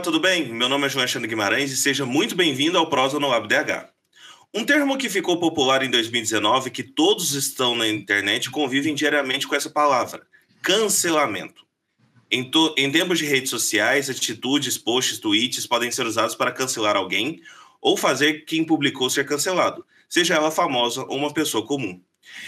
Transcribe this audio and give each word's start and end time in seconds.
Olá, 0.00 0.04
tudo 0.06 0.18
bem? 0.18 0.50
Meu 0.50 0.66
nome 0.66 0.86
é 0.86 0.88
João 0.88 1.02
Alexandre 1.02 1.28
Guimarães 1.28 1.70
e 1.70 1.76
seja 1.76 2.06
muito 2.06 2.34
bem-vindo 2.34 2.78
ao 2.78 2.88
Prosa 2.88 3.20
no 3.20 3.28
LabDH. 3.28 3.90
Um 4.54 4.64
termo 4.64 4.96
que 4.96 5.10
ficou 5.10 5.38
popular 5.38 5.82
em 5.82 5.90
2019 5.90 6.70
que 6.70 6.82
todos 6.82 7.34
estão 7.34 7.76
na 7.76 7.86
internet 7.86 8.50
convivem 8.50 8.94
diariamente 8.94 9.46
com 9.46 9.54
essa 9.54 9.68
palavra: 9.68 10.26
cancelamento. 10.62 11.66
Em, 12.30 12.50
to, 12.50 12.74
em 12.78 12.90
tempos 12.90 13.18
de 13.18 13.26
redes 13.26 13.50
sociais, 13.50 14.08
atitudes, 14.08 14.78
posts, 14.78 15.18
tweets 15.18 15.66
podem 15.66 15.90
ser 15.90 16.06
usados 16.06 16.34
para 16.34 16.50
cancelar 16.50 16.96
alguém 16.96 17.42
ou 17.78 17.94
fazer 17.94 18.46
quem 18.46 18.64
publicou 18.64 19.10
ser 19.10 19.26
cancelado, 19.26 19.84
seja 20.08 20.34
ela 20.34 20.50
famosa 20.50 21.04
ou 21.08 21.18
uma 21.18 21.34
pessoa 21.34 21.66
comum. 21.66 22.00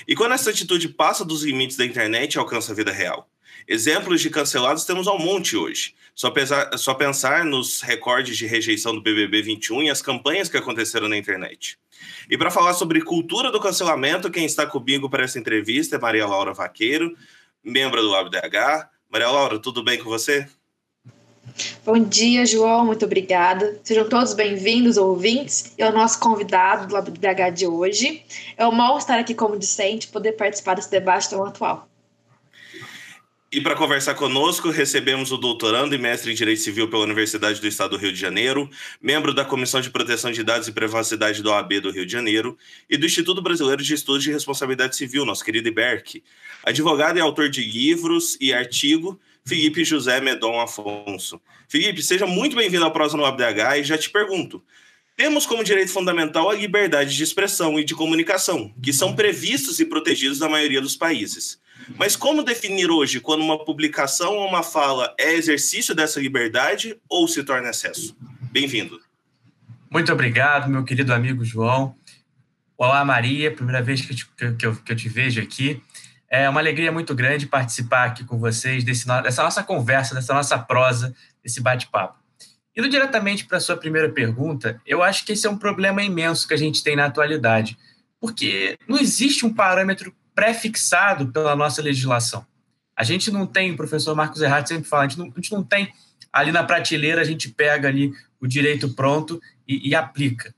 E 0.08 0.14
quando 0.14 0.32
essa 0.32 0.48
atitude 0.48 0.88
passa 0.88 1.22
dos 1.22 1.42
limites 1.42 1.76
da 1.76 1.84
internet, 1.84 2.38
alcança 2.38 2.72
a 2.72 2.74
vida 2.74 2.90
real. 2.90 3.28
Exemplos 3.68 4.22
de 4.22 4.30
cancelados 4.30 4.86
temos 4.86 5.06
ao 5.06 5.18
monte 5.18 5.54
hoje. 5.54 5.94
Só, 6.14 6.30
pesar, 6.30 6.76
só 6.76 6.94
pensar 6.94 7.44
nos 7.44 7.80
recordes 7.80 8.36
de 8.36 8.46
rejeição 8.46 8.94
do 8.94 9.00
BBB 9.00 9.42
21 9.42 9.84
e 9.84 9.90
as 9.90 10.02
campanhas 10.02 10.48
que 10.48 10.56
aconteceram 10.56 11.08
na 11.08 11.16
internet. 11.16 11.78
E 12.28 12.36
para 12.36 12.50
falar 12.50 12.74
sobre 12.74 13.00
cultura 13.00 13.50
do 13.50 13.60
cancelamento, 13.60 14.30
quem 14.30 14.44
está 14.44 14.66
comigo 14.66 15.08
para 15.08 15.24
essa 15.24 15.38
entrevista 15.38 15.96
é 15.96 15.98
Maria 15.98 16.26
Laura 16.26 16.52
Vaqueiro, 16.52 17.16
membro 17.64 18.02
do 18.02 18.10
LabDH, 18.10 18.88
Maria 19.10 19.30
Laura, 19.30 19.58
tudo 19.58 19.82
bem 19.82 19.98
com 19.98 20.10
você? 20.10 20.46
Bom 21.84 21.98
dia, 21.98 22.46
João, 22.46 22.86
muito 22.86 23.04
obrigada. 23.04 23.80
Sejam 23.82 24.08
todos 24.08 24.32
bem-vindos, 24.32 24.96
ouvintes, 24.96 25.74
e 25.76 25.82
ao 25.82 25.92
nosso 25.92 26.18
convidado 26.20 26.86
do 26.86 26.94
LabDH 26.94 27.50
de 27.52 27.66
hoje. 27.66 28.24
É 28.56 28.66
um 28.66 28.72
mal 28.72 28.96
estar 28.96 29.18
aqui 29.18 29.34
como 29.34 29.58
discente, 29.58 30.08
poder 30.08 30.32
participar 30.32 30.74
desse 30.74 30.90
debate 30.90 31.28
tão 31.28 31.44
atual. 31.44 31.88
E 33.54 33.60
para 33.60 33.74
conversar 33.74 34.14
conosco, 34.14 34.70
recebemos 34.70 35.30
o 35.30 35.36
doutorando 35.36 35.94
e 35.94 35.98
mestre 35.98 36.32
em 36.32 36.34
Direito 36.34 36.62
Civil 36.62 36.88
pela 36.88 37.02
Universidade 37.02 37.60
do 37.60 37.66
Estado 37.66 37.90
do 37.90 37.96
Rio 37.98 38.10
de 38.10 38.18
Janeiro, 38.18 38.66
membro 38.98 39.34
da 39.34 39.44
Comissão 39.44 39.78
de 39.78 39.90
Proteção 39.90 40.32
de 40.32 40.42
Dados 40.42 40.68
e 40.68 40.72
Privacidade 40.72 41.42
do 41.42 41.50
OAB 41.50 41.80
do 41.80 41.90
Rio 41.90 42.06
de 42.06 42.12
Janeiro 42.12 42.56
e 42.88 42.96
do 42.96 43.04
Instituto 43.04 43.42
Brasileiro 43.42 43.82
de 43.82 43.92
Estudos 43.92 44.22
de 44.22 44.32
Responsabilidade 44.32 44.96
Civil, 44.96 45.26
nosso 45.26 45.44
querido 45.44 45.68
IBERC. 45.68 46.22
Advogado 46.64 47.18
e 47.18 47.20
autor 47.20 47.50
de 47.50 47.62
livros 47.62 48.38
e 48.40 48.54
artigo, 48.54 49.20
Felipe 49.44 49.84
José 49.84 50.18
Medon 50.18 50.58
Afonso. 50.58 51.38
Felipe, 51.68 52.02
seja 52.02 52.26
muito 52.26 52.56
bem-vindo 52.56 52.86
ao 52.86 52.90
Prosa 52.90 53.18
no 53.18 53.24
ABDH 53.26 53.80
e 53.80 53.84
já 53.84 53.98
te 53.98 54.08
pergunto, 54.08 54.62
temos 55.22 55.46
como 55.46 55.62
direito 55.62 55.92
fundamental 55.92 56.50
a 56.50 56.54
liberdade 56.56 57.16
de 57.16 57.22
expressão 57.22 57.78
e 57.78 57.84
de 57.84 57.94
comunicação, 57.94 58.74
que 58.82 58.92
são 58.92 59.14
previstos 59.14 59.78
e 59.78 59.84
protegidos 59.84 60.40
na 60.40 60.48
maioria 60.48 60.80
dos 60.80 60.96
países. 60.96 61.60
Mas 61.96 62.16
como 62.16 62.42
definir 62.42 62.90
hoje 62.90 63.20
quando 63.20 63.40
uma 63.40 63.64
publicação 63.64 64.34
ou 64.34 64.48
uma 64.48 64.64
fala 64.64 65.14
é 65.16 65.32
exercício 65.34 65.94
dessa 65.94 66.20
liberdade 66.20 66.96
ou 67.08 67.28
se 67.28 67.44
torna 67.44 67.70
excesso? 67.70 68.16
Bem-vindo. 68.50 68.98
Muito 69.88 70.12
obrigado, 70.12 70.68
meu 70.68 70.82
querido 70.82 71.14
amigo 71.14 71.44
João. 71.44 71.94
Olá, 72.76 73.04
Maria, 73.04 73.54
primeira 73.54 73.80
vez 73.80 74.00
que 74.00 74.12
eu, 74.12 74.16
te, 74.16 74.56
que 74.56 74.66
eu, 74.66 74.74
que 74.74 74.90
eu 74.90 74.96
te 74.96 75.08
vejo 75.08 75.40
aqui. 75.40 75.80
É 76.28 76.48
uma 76.48 76.58
alegria 76.58 76.90
muito 76.90 77.14
grande 77.14 77.46
participar 77.46 78.06
aqui 78.06 78.24
com 78.24 78.40
vocês 78.40 78.82
desse, 78.82 79.06
dessa 79.06 79.44
nossa 79.44 79.62
conversa, 79.62 80.16
dessa 80.16 80.34
nossa 80.34 80.58
prosa, 80.58 81.14
desse 81.44 81.60
bate-papo. 81.60 82.21
Indo 82.76 82.88
diretamente 82.88 83.44
para 83.44 83.58
a 83.58 83.60
sua 83.60 83.76
primeira 83.76 84.08
pergunta, 84.08 84.80
eu 84.86 85.02
acho 85.02 85.24
que 85.24 85.32
esse 85.32 85.46
é 85.46 85.50
um 85.50 85.58
problema 85.58 86.02
imenso 86.02 86.48
que 86.48 86.54
a 86.54 86.58
gente 86.58 86.82
tem 86.82 86.96
na 86.96 87.04
atualidade, 87.04 87.76
porque 88.20 88.78
não 88.88 88.98
existe 88.98 89.44
um 89.44 89.52
parâmetro 89.52 90.14
pré-fixado 90.34 91.28
pela 91.28 91.54
nossa 91.54 91.82
legislação. 91.82 92.46
A 92.96 93.04
gente 93.04 93.30
não 93.30 93.46
tem, 93.46 93.72
o 93.72 93.76
professor 93.76 94.14
Marcos 94.14 94.40
Errati 94.40 94.70
sempre 94.70 94.88
fala, 94.88 95.04
a 95.04 95.08
gente, 95.08 95.18
não, 95.18 95.26
a 95.26 95.34
gente 95.34 95.52
não 95.52 95.62
tem 95.62 95.92
ali 96.32 96.50
na 96.50 96.64
prateleira, 96.64 97.20
a 97.20 97.24
gente 97.24 97.50
pega 97.50 97.88
ali 97.88 98.12
o 98.40 98.46
direito 98.46 98.88
pronto 98.94 99.40
e, 99.68 99.90
e 99.90 99.94
aplica. 99.94 100.54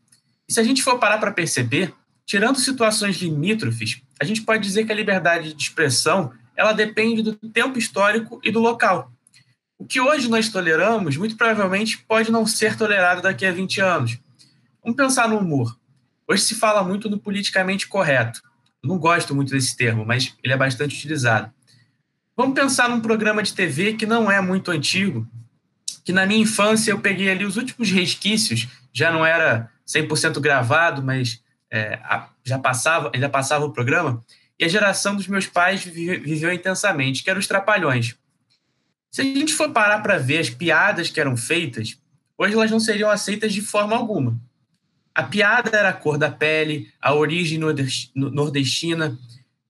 E 0.49 0.53
se 0.53 0.61
a 0.61 0.63
gente 0.63 0.83
for 0.83 0.99
parar 0.99 1.19
para 1.19 1.33
perceber, 1.33 1.93
tirando 2.25 2.59
situações 2.59 3.17
limítrofes, 3.17 4.03
a 4.21 4.25
gente 4.25 4.43
pode 4.43 4.63
dizer 4.63 4.85
que 4.85 4.93
a 4.93 4.95
liberdade 4.95 5.53
de 5.53 5.63
expressão 5.63 6.33
ela 6.57 6.73
depende 6.73 7.23
do 7.23 7.35
tempo 7.35 7.79
histórico 7.79 8.41
e 8.45 8.51
do 8.51 8.61
local. 8.61 9.11
O 9.85 9.87
que 9.87 10.01
hoje 10.01 10.31
nós 10.31 10.49
toleramos, 10.49 11.19
muito 11.19 11.37
provavelmente, 11.37 11.99
pode 12.09 12.33
não 12.33 12.47
ser 12.47 12.75
tolerado 12.75 13.21
daqui 13.21 13.45
a 13.45 13.53
20 13.53 13.83
anos. 13.83 14.19
Vamos 14.83 14.97
pensar 14.97 15.29
no 15.29 15.37
humor. 15.37 15.79
Hoje 16.27 16.41
se 16.41 16.55
fala 16.55 16.83
muito 16.83 17.11
no 17.11 17.19
politicamente 17.19 17.87
correto. 17.87 18.41
Eu 18.83 18.89
não 18.89 18.99
gosto 18.99 19.35
muito 19.35 19.51
desse 19.51 19.77
termo, 19.77 20.03
mas 20.03 20.35
ele 20.43 20.55
é 20.55 20.57
bastante 20.57 20.97
utilizado. 20.97 21.53
Vamos 22.35 22.55
pensar 22.55 22.89
num 22.89 22.99
programa 22.99 23.43
de 23.43 23.53
TV 23.53 23.93
que 23.93 24.07
não 24.07 24.31
é 24.31 24.41
muito 24.41 24.71
antigo, 24.71 25.29
que 26.03 26.15
na 26.15 26.25
minha 26.25 26.41
infância 26.41 26.91
eu 26.91 27.01
peguei 27.01 27.31
ali 27.31 27.45
os 27.45 27.59
últimos 27.59 27.91
resquícios, 27.91 28.67
já 28.91 29.13
não 29.13 29.25
era 29.25 29.71
100% 29.87 30.41
gravado, 30.41 31.03
mas 31.03 31.43
é, 31.71 32.01
já 32.43 32.59
passava, 32.59 33.11
ainda 33.13 33.29
passava 33.29 33.67
o 33.67 33.71
programa, 33.71 34.25
e 34.59 34.65
a 34.65 34.69
geração 34.69 35.15
dos 35.15 35.29
meus 35.29 35.47
pais 35.47 35.85
viveu 35.85 36.51
intensamente, 36.55 37.23
que 37.23 37.29
eram 37.29 37.39
os 37.39 37.47
Trapalhões. 37.47 38.17
Se 39.15 39.21
a 39.21 39.25
gente 39.25 39.55
for 39.55 39.71
parar 39.71 40.01
para 40.01 40.19
ver 40.19 40.41
as 40.41 40.51
piadas 40.51 41.09
que 41.09 41.21
eram 41.21 41.37
feitas, 41.37 41.97
hoje 42.37 42.55
elas 42.55 42.69
não 42.69 42.81
seriam 42.81 43.09
aceitas 43.09 43.53
de 43.53 43.61
forma 43.61 43.95
alguma. 43.95 44.37
A 45.15 45.23
piada 45.23 45.71
era 45.71 45.91
a 45.91 45.93
cor 45.93 46.19
da 46.19 46.29
pele, 46.29 46.93
a 47.01 47.15
origem 47.15 47.61
nordestina. 48.13 49.17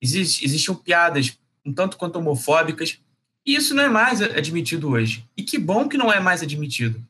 Existiam 0.01 0.75
piadas 0.75 1.39
um 1.63 1.75
tanto 1.75 1.99
quanto 1.99 2.19
homofóbicas. 2.19 2.99
E 3.45 3.55
isso 3.55 3.75
não 3.75 3.83
é 3.83 3.89
mais 3.91 4.23
admitido 4.23 4.89
hoje. 4.89 5.29
E 5.37 5.43
que 5.43 5.59
bom 5.59 5.91
que 5.91 5.99
não 5.99 6.11
é 6.11 6.19
mais 6.21 6.41
admitido. 6.41 7.07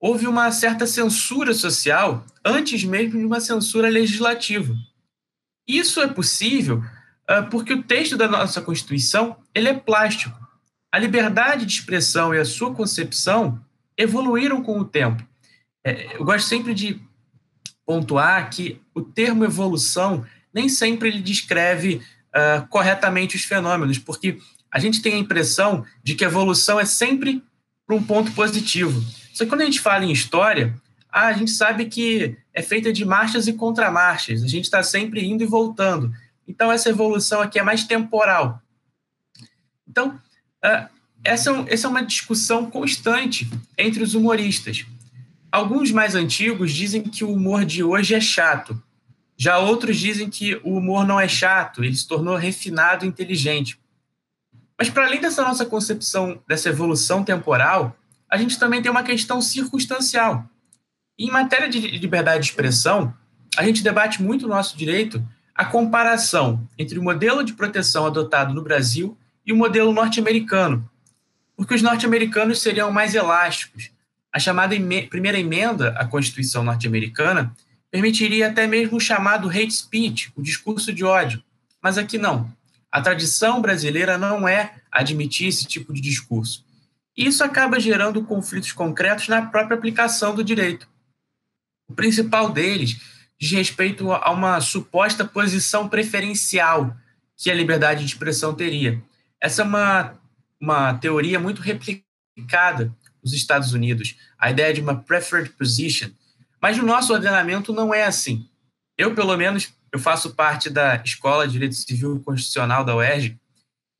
Houve 0.00 0.26
uma 0.26 0.50
certa 0.52 0.86
censura 0.86 1.52
social 1.52 2.24
antes 2.42 2.82
mesmo 2.82 3.18
de 3.18 3.26
uma 3.26 3.40
censura 3.40 3.90
legislativa. 3.90 4.74
Isso 5.68 6.00
é 6.00 6.08
possível 6.08 6.78
uh, 6.78 7.46
porque 7.50 7.74
o 7.74 7.82
texto 7.82 8.16
da 8.16 8.26
nossa 8.26 8.62
Constituição 8.62 9.36
ele 9.54 9.68
é 9.68 9.74
plástico. 9.74 10.43
A 10.94 10.98
liberdade 11.00 11.66
de 11.66 11.72
expressão 11.72 12.32
e 12.32 12.38
a 12.38 12.44
sua 12.44 12.72
concepção 12.72 13.60
evoluíram 13.98 14.62
com 14.62 14.78
o 14.78 14.84
tempo. 14.84 15.26
É, 15.82 16.14
eu 16.14 16.24
gosto 16.24 16.46
sempre 16.46 16.72
de 16.72 17.00
pontuar 17.84 18.48
que 18.48 18.80
o 18.94 19.02
termo 19.02 19.44
evolução 19.44 20.24
nem 20.54 20.68
sempre 20.68 21.08
ele 21.08 21.20
descreve 21.20 21.96
uh, 21.96 22.64
corretamente 22.68 23.34
os 23.34 23.42
fenômenos, 23.42 23.98
porque 23.98 24.38
a 24.70 24.78
gente 24.78 25.02
tem 25.02 25.14
a 25.14 25.18
impressão 25.18 25.84
de 26.00 26.14
que 26.14 26.24
a 26.24 26.28
evolução 26.28 26.78
é 26.78 26.84
sempre 26.84 27.42
para 27.84 27.96
um 27.96 28.02
ponto 28.04 28.30
positivo. 28.30 29.04
Só 29.32 29.42
que 29.42 29.50
quando 29.50 29.62
a 29.62 29.64
gente 29.64 29.80
fala 29.80 30.04
em 30.04 30.12
história, 30.12 30.80
a 31.10 31.32
gente 31.32 31.50
sabe 31.50 31.86
que 31.86 32.36
é 32.52 32.62
feita 32.62 32.92
de 32.92 33.04
marchas 33.04 33.48
e 33.48 33.52
contramarchas, 33.54 34.44
a 34.44 34.46
gente 34.46 34.66
está 34.66 34.80
sempre 34.80 35.24
indo 35.24 35.42
e 35.42 35.46
voltando. 35.46 36.14
Então, 36.46 36.70
essa 36.70 36.88
evolução 36.88 37.40
aqui 37.40 37.58
é 37.58 37.64
mais 37.64 37.82
temporal. 37.82 38.62
Então, 39.88 40.20
essa, 41.22 41.50
essa 41.66 41.86
é 41.86 41.90
uma 41.90 42.04
discussão 42.04 42.70
constante 42.70 43.48
entre 43.76 44.02
os 44.02 44.14
humoristas. 44.14 44.86
Alguns 45.52 45.90
mais 45.90 46.14
antigos 46.14 46.72
dizem 46.72 47.02
que 47.02 47.24
o 47.24 47.32
humor 47.32 47.64
de 47.64 47.84
hoje 47.84 48.14
é 48.14 48.20
chato. 48.20 48.80
Já 49.36 49.58
outros 49.58 49.98
dizem 49.98 50.28
que 50.30 50.56
o 50.64 50.76
humor 50.76 51.06
não 51.06 51.18
é 51.20 51.28
chato, 51.28 51.84
ele 51.84 51.94
se 51.94 52.06
tornou 52.06 52.36
refinado 52.36 53.04
e 53.04 53.08
inteligente. 53.08 53.78
Mas, 54.78 54.90
para 54.90 55.06
além 55.06 55.20
dessa 55.20 55.42
nossa 55.42 55.64
concepção 55.64 56.40
dessa 56.48 56.68
evolução 56.68 57.22
temporal, 57.22 57.96
a 58.28 58.36
gente 58.36 58.58
também 58.58 58.82
tem 58.82 58.90
uma 58.90 59.02
questão 59.02 59.40
circunstancial. 59.40 60.44
Em 61.18 61.30
matéria 61.30 61.68
de 61.68 61.78
liberdade 61.78 62.44
de 62.44 62.50
expressão, 62.50 63.14
a 63.56 63.62
gente 63.64 63.82
debate 63.82 64.20
muito 64.20 64.48
no 64.48 64.54
nosso 64.54 64.76
direito 64.76 65.24
a 65.54 65.64
comparação 65.64 66.66
entre 66.76 66.98
o 66.98 67.02
modelo 67.02 67.44
de 67.44 67.52
proteção 67.52 68.06
adotado 68.06 68.52
no 68.52 68.62
Brasil 68.62 69.16
e 69.46 69.52
o 69.52 69.56
modelo 69.56 69.92
norte-americano, 69.92 70.88
porque 71.56 71.74
os 71.74 71.82
norte-americanos 71.82 72.60
seriam 72.60 72.90
mais 72.90 73.14
elásticos, 73.14 73.90
a 74.32 74.38
chamada 74.40 74.74
primeira 75.08 75.38
emenda 75.38 75.90
à 75.90 76.04
Constituição 76.04 76.64
norte-americana 76.64 77.54
permitiria 77.88 78.48
até 78.48 78.66
mesmo 78.66 78.96
o 78.96 79.00
chamado 79.00 79.48
hate 79.48 79.72
speech, 79.72 80.32
o 80.34 80.42
discurso 80.42 80.92
de 80.92 81.04
ódio. 81.04 81.40
Mas 81.80 81.96
aqui 81.96 82.18
não. 82.18 82.52
A 82.90 83.00
tradição 83.00 83.60
brasileira 83.60 84.18
não 84.18 84.48
é 84.48 84.74
admitir 84.90 85.46
esse 85.46 85.64
tipo 85.64 85.92
de 85.92 86.00
discurso. 86.00 86.64
Isso 87.16 87.44
acaba 87.44 87.78
gerando 87.78 88.24
conflitos 88.24 88.72
concretos 88.72 89.28
na 89.28 89.42
própria 89.42 89.76
aplicação 89.76 90.34
do 90.34 90.42
direito. 90.42 90.88
O 91.88 91.94
principal 91.94 92.50
deles 92.50 92.96
diz 93.38 93.52
respeito 93.52 94.10
a 94.10 94.32
uma 94.32 94.60
suposta 94.60 95.24
posição 95.24 95.88
preferencial 95.88 96.96
que 97.36 97.50
a 97.50 97.54
liberdade 97.54 98.00
de 98.00 98.10
expressão 98.10 98.52
teria. 98.52 99.00
Essa 99.44 99.60
é 99.60 99.64
uma, 99.66 100.18
uma 100.58 100.94
teoria 100.94 101.38
muito 101.38 101.60
replicada 101.60 102.90
nos 103.22 103.34
Estados 103.34 103.74
Unidos, 103.74 104.16
a 104.38 104.50
ideia 104.50 104.72
de 104.72 104.80
uma 104.80 104.96
preferred 104.96 105.50
position. 105.50 106.08
Mas 106.62 106.78
no 106.78 106.86
nosso 106.86 107.12
ordenamento 107.12 107.70
não 107.70 107.92
é 107.92 108.04
assim. 108.04 108.48
Eu, 108.96 109.14
pelo 109.14 109.36
menos, 109.36 109.68
eu 109.92 109.98
faço 109.98 110.34
parte 110.34 110.70
da 110.70 110.96
Escola 111.04 111.46
de 111.46 111.52
Direito 111.52 111.74
Civil 111.74 112.22
Constitucional 112.24 112.86
da 112.86 112.96
UERJ, 112.96 113.38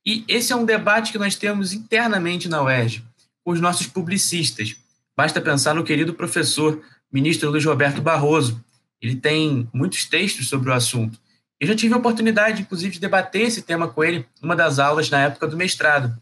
e 0.03 0.25
esse 0.27 0.51
é 0.51 0.55
um 0.55 0.65
debate 0.65 1.11
que 1.11 1.19
nós 1.19 1.35
temos 1.35 1.73
internamente 1.73 2.49
na 2.49 2.63
UERJ, 2.63 3.03
com 3.43 3.51
os 3.51 3.61
nossos 3.61 3.85
publicistas. 3.85 4.75
Basta 5.15 5.39
pensar 5.39 5.75
no 5.75 5.83
querido 5.83 6.15
professor, 6.15 6.83
ministro 7.13 7.51
Luiz 7.51 7.63
Roberto 7.63 8.01
Barroso. 8.01 8.65
Ele 8.99 9.15
tem 9.15 9.69
muitos 9.71 10.05
textos 10.05 10.49
sobre 10.49 10.71
o 10.71 10.73
assunto. 10.73 11.19
Eu 11.59 11.67
já 11.67 11.75
tive 11.75 11.93
a 11.93 11.97
oportunidade, 11.97 12.61
inclusive, 12.61 12.93
de 12.93 12.99
debater 12.99 13.43
esse 13.43 13.61
tema 13.61 13.87
com 13.87 14.03
ele 14.03 14.25
numa 14.41 14.55
das 14.55 14.79
aulas 14.79 15.09
na 15.09 15.21
época 15.21 15.47
do 15.47 15.55
mestrado. 15.57 16.13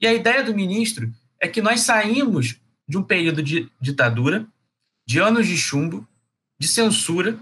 E 0.00 0.06
a 0.06 0.14
ideia 0.14 0.44
do 0.44 0.54
ministro 0.54 1.12
é 1.40 1.48
que 1.48 1.60
nós 1.60 1.80
saímos 1.80 2.56
de 2.88 2.96
um 2.96 3.02
período 3.02 3.42
de 3.42 3.68
ditadura, 3.80 4.46
de 5.06 5.18
anos 5.18 5.46
de 5.46 5.56
chumbo, 5.56 6.06
de 6.58 6.68
censura, 6.68 7.36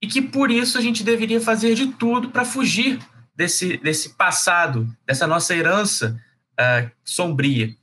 e 0.00 0.06
que 0.06 0.20
por 0.20 0.50
isso 0.50 0.76
a 0.76 0.80
gente 0.80 1.02
deveria 1.02 1.40
fazer 1.40 1.74
de 1.74 1.86
tudo 1.86 2.30
para 2.30 2.44
fugir 2.44 2.98
desse, 3.34 3.76
desse 3.78 4.10
passado, 4.10 4.86
dessa 5.06 5.26
nossa 5.26 5.54
herança 5.54 6.20
uh, 6.60 6.90
sombria. 7.04 7.74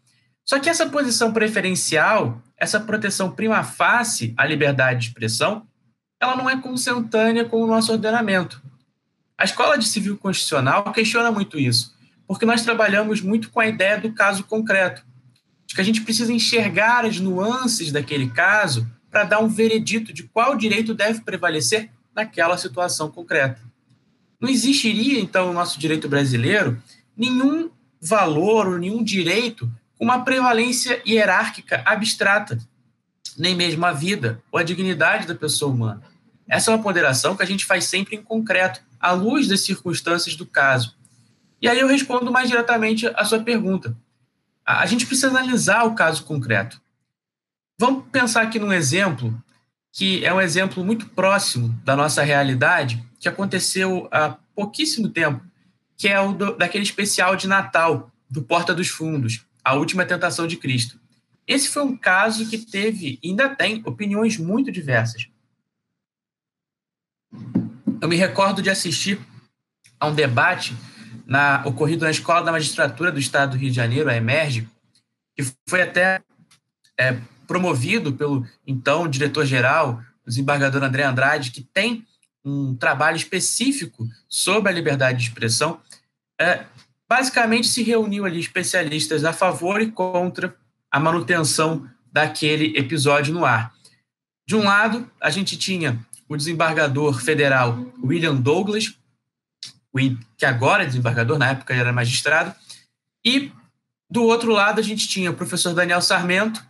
Só 0.46 0.60
que 0.60 0.70
essa 0.70 0.90
posição 0.90 1.32
preferencial, 1.32 2.42
essa 2.58 2.80
proteção 2.80 3.32
prima 3.32 3.64
facie 3.64 4.34
à 4.38 4.46
liberdade 4.46 5.00
de 5.00 5.08
expressão, 5.08 5.66
ela 6.20 6.36
não 6.36 6.50
é 6.50 6.60
consentânea 6.60 7.46
com 7.46 7.62
o 7.62 7.68
nosso 7.68 7.92
ordenamento. 7.92 8.62
A 9.40 9.46
Escola 9.46 9.78
de 9.78 9.88
Civil 9.88 10.18
Constitucional 10.18 10.92
questiona 10.92 11.32
muito 11.32 11.58
isso, 11.58 11.96
porque 12.28 12.46
nós 12.46 12.62
trabalhamos 12.62 13.22
muito 13.22 13.50
com 13.50 13.62
a 13.62 13.68
ideia 13.68 13.98
do 13.98 14.12
caso 14.12 14.44
concreto, 14.44 15.02
de 15.66 15.74
que 15.74 15.80
a 15.80 15.84
gente 15.84 16.02
precisa 16.02 16.34
enxergar 16.34 17.06
as 17.06 17.22
nuances 17.22 17.90
daquele 17.90 18.30
caso 18.32 18.86
para 19.10 19.24
dar 19.24 19.40
um 19.40 19.48
veredito 19.48 20.12
de 20.12 20.24
qual 20.24 20.58
direito 20.58 20.94
deve 20.94 21.22
prevalecer 21.22 21.90
naquela 22.14 22.58
situação 22.58 23.10
concreta. 23.10 23.62
Não 24.42 24.50
existiria, 24.50 25.22
então, 25.22 25.48
no 25.48 25.54
nosso 25.54 25.80
direito 25.80 26.10
brasileiro 26.10 26.78
nenhum 27.16 27.70
valor 28.02 28.68
ou 28.68 28.78
nenhum 28.78 29.02
direito 29.02 29.72
com 29.98 30.04
uma 30.04 30.26
prevalência 30.26 31.02
hierárquica 31.08 31.82
abstrata, 31.86 32.60
nem 33.38 33.56
mesmo 33.56 33.86
a 33.86 33.94
vida 33.94 34.44
ou 34.52 34.60
a 34.60 34.64
dignidade 34.64 35.26
da 35.26 35.34
pessoa 35.34 35.72
humana. 35.72 36.04
Essa 36.46 36.72
é 36.72 36.76
uma 36.76 36.84
ponderação 36.84 37.38
que 37.38 37.44
a 37.44 37.48
gente 37.48 37.66
faz 37.66 37.86
sempre 37.86 38.18
em 38.18 38.22
concreto, 38.22 38.89
à 39.00 39.12
luz 39.12 39.48
das 39.48 39.62
circunstâncias 39.62 40.36
do 40.36 40.46
caso. 40.46 40.96
E 41.62 41.68
aí 41.68 41.80
eu 41.80 41.88
respondo 41.88 42.32
mais 42.32 42.50
diretamente 42.50 43.08
à 43.08 43.26
sua 43.26 43.40
pergunta. 43.40 43.96
A 44.66 44.86
gente 44.86 45.06
precisa 45.06 45.30
analisar 45.30 45.84
o 45.86 45.96
caso 45.96 46.24
concreto. 46.24 46.82
Vamos 47.80 48.06
pensar 48.12 48.42
aqui 48.42 48.60
num 48.60 48.74
exemplo 48.74 49.42
que 49.92 50.24
é 50.24 50.34
um 50.34 50.42
exemplo 50.42 50.84
muito 50.84 51.08
próximo 51.08 51.70
da 51.84 51.96
nossa 51.96 52.22
realidade, 52.24 53.04
que 53.20 53.28
aconteceu 53.28 54.08
há 54.12 54.38
pouquíssimo 54.56 55.10
tempo, 55.10 55.44
que 55.98 56.08
é 56.08 56.20
o 56.20 56.34
do, 56.34 56.56
daquele 56.56 56.84
especial 56.84 57.36
de 57.36 57.48
Natal, 57.48 58.12
do 58.30 58.42
Porta 58.42 58.74
dos 58.74 58.88
Fundos, 58.88 59.46
A 59.64 59.74
Última 59.74 60.06
Tentação 60.06 60.46
de 60.46 60.58
Cristo. 60.58 61.00
Esse 61.48 61.68
foi 61.70 61.84
um 61.84 61.98
caso 61.98 62.48
que 62.48 62.60
teve, 62.60 63.20
ainda 63.24 63.50
tem, 63.50 63.82
opiniões 63.86 64.38
muito 64.38 64.72
diversas. 64.72 65.28
Eu 68.02 68.08
me 68.08 68.16
recordo 68.16 68.62
de 68.62 68.70
assistir 68.70 69.20
a 70.00 70.08
um 70.08 70.16
debate 70.16 70.76
na, 71.26 71.62
ocorrido 71.66 72.06
na 72.06 72.12
Escola 72.12 72.42
da 72.42 72.52
Magistratura 72.52 73.12
do 73.12 73.20
Estado 73.20 73.52
do 73.52 73.58
Rio 73.58 73.70
de 73.70 73.76
Janeiro, 73.76 74.10
a 74.10 74.16
EMERGE, 74.16 74.70
que 75.36 75.46
foi 75.68 75.82
até 75.82 76.22
é, 76.98 77.18
promovido 77.46 78.14
pelo 78.14 78.48
então 78.66 79.08
diretor-geral, 79.08 80.02
o 80.26 80.30
desembargador 80.30 80.82
André 80.82 81.04
Andrade, 81.04 81.52
que 81.52 81.62
tem 81.62 82.06
um 82.44 82.74
trabalho 82.74 83.18
específico 83.18 84.08
sobre 84.30 84.72
a 84.72 84.74
liberdade 84.74 85.20
de 85.20 85.26
expressão. 85.26 85.82
É, 86.40 86.64
basicamente, 87.08 87.68
se 87.68 87.84
reuniu 87.84 88.26
ali 88.26 88.40
especialistas 88.40 89.26
a 89.26 89.34
favor 89.34 89.82
e 89.82 89.92
contra 89.92 90.56
a 90.90 91.00
manutenção 91.00 91.86
daquele 92.12 92.78
episódio 92.78 93.34
no 93.34 93.44
ar. 93.44 93.74
De 94.48 94.56
um 94.56 94.64
lado, 94.64 95.10
a 95.22 95.30
gente 95.30 95.58
tinha 95.58 96.00
o 96.30 96.38
desembargador 96.38 97.20
federal 97.20 97.84
William 98.02 98.36
Douglas, 98.36 98.96
que 100.38 100.46
agora 100.46 100.84
é 100.84 100.86
desembargador, 100.86 101.40
na 101.40 101.50
época 101.50 101.74
era 101.74 101.92
magistrado, 101.92 102.56
e 103.26 103.52
do 104.10 104.24
outro 104.24 104.52
lado 104.52 104.80
a 104.80 104.84
gente 104.84 105.08
tinha 105.08 105.32
o 105.32 105.34
professor 105.34 105.74
Daniel 105.74 106.02
Sarmento, 106.02 106.64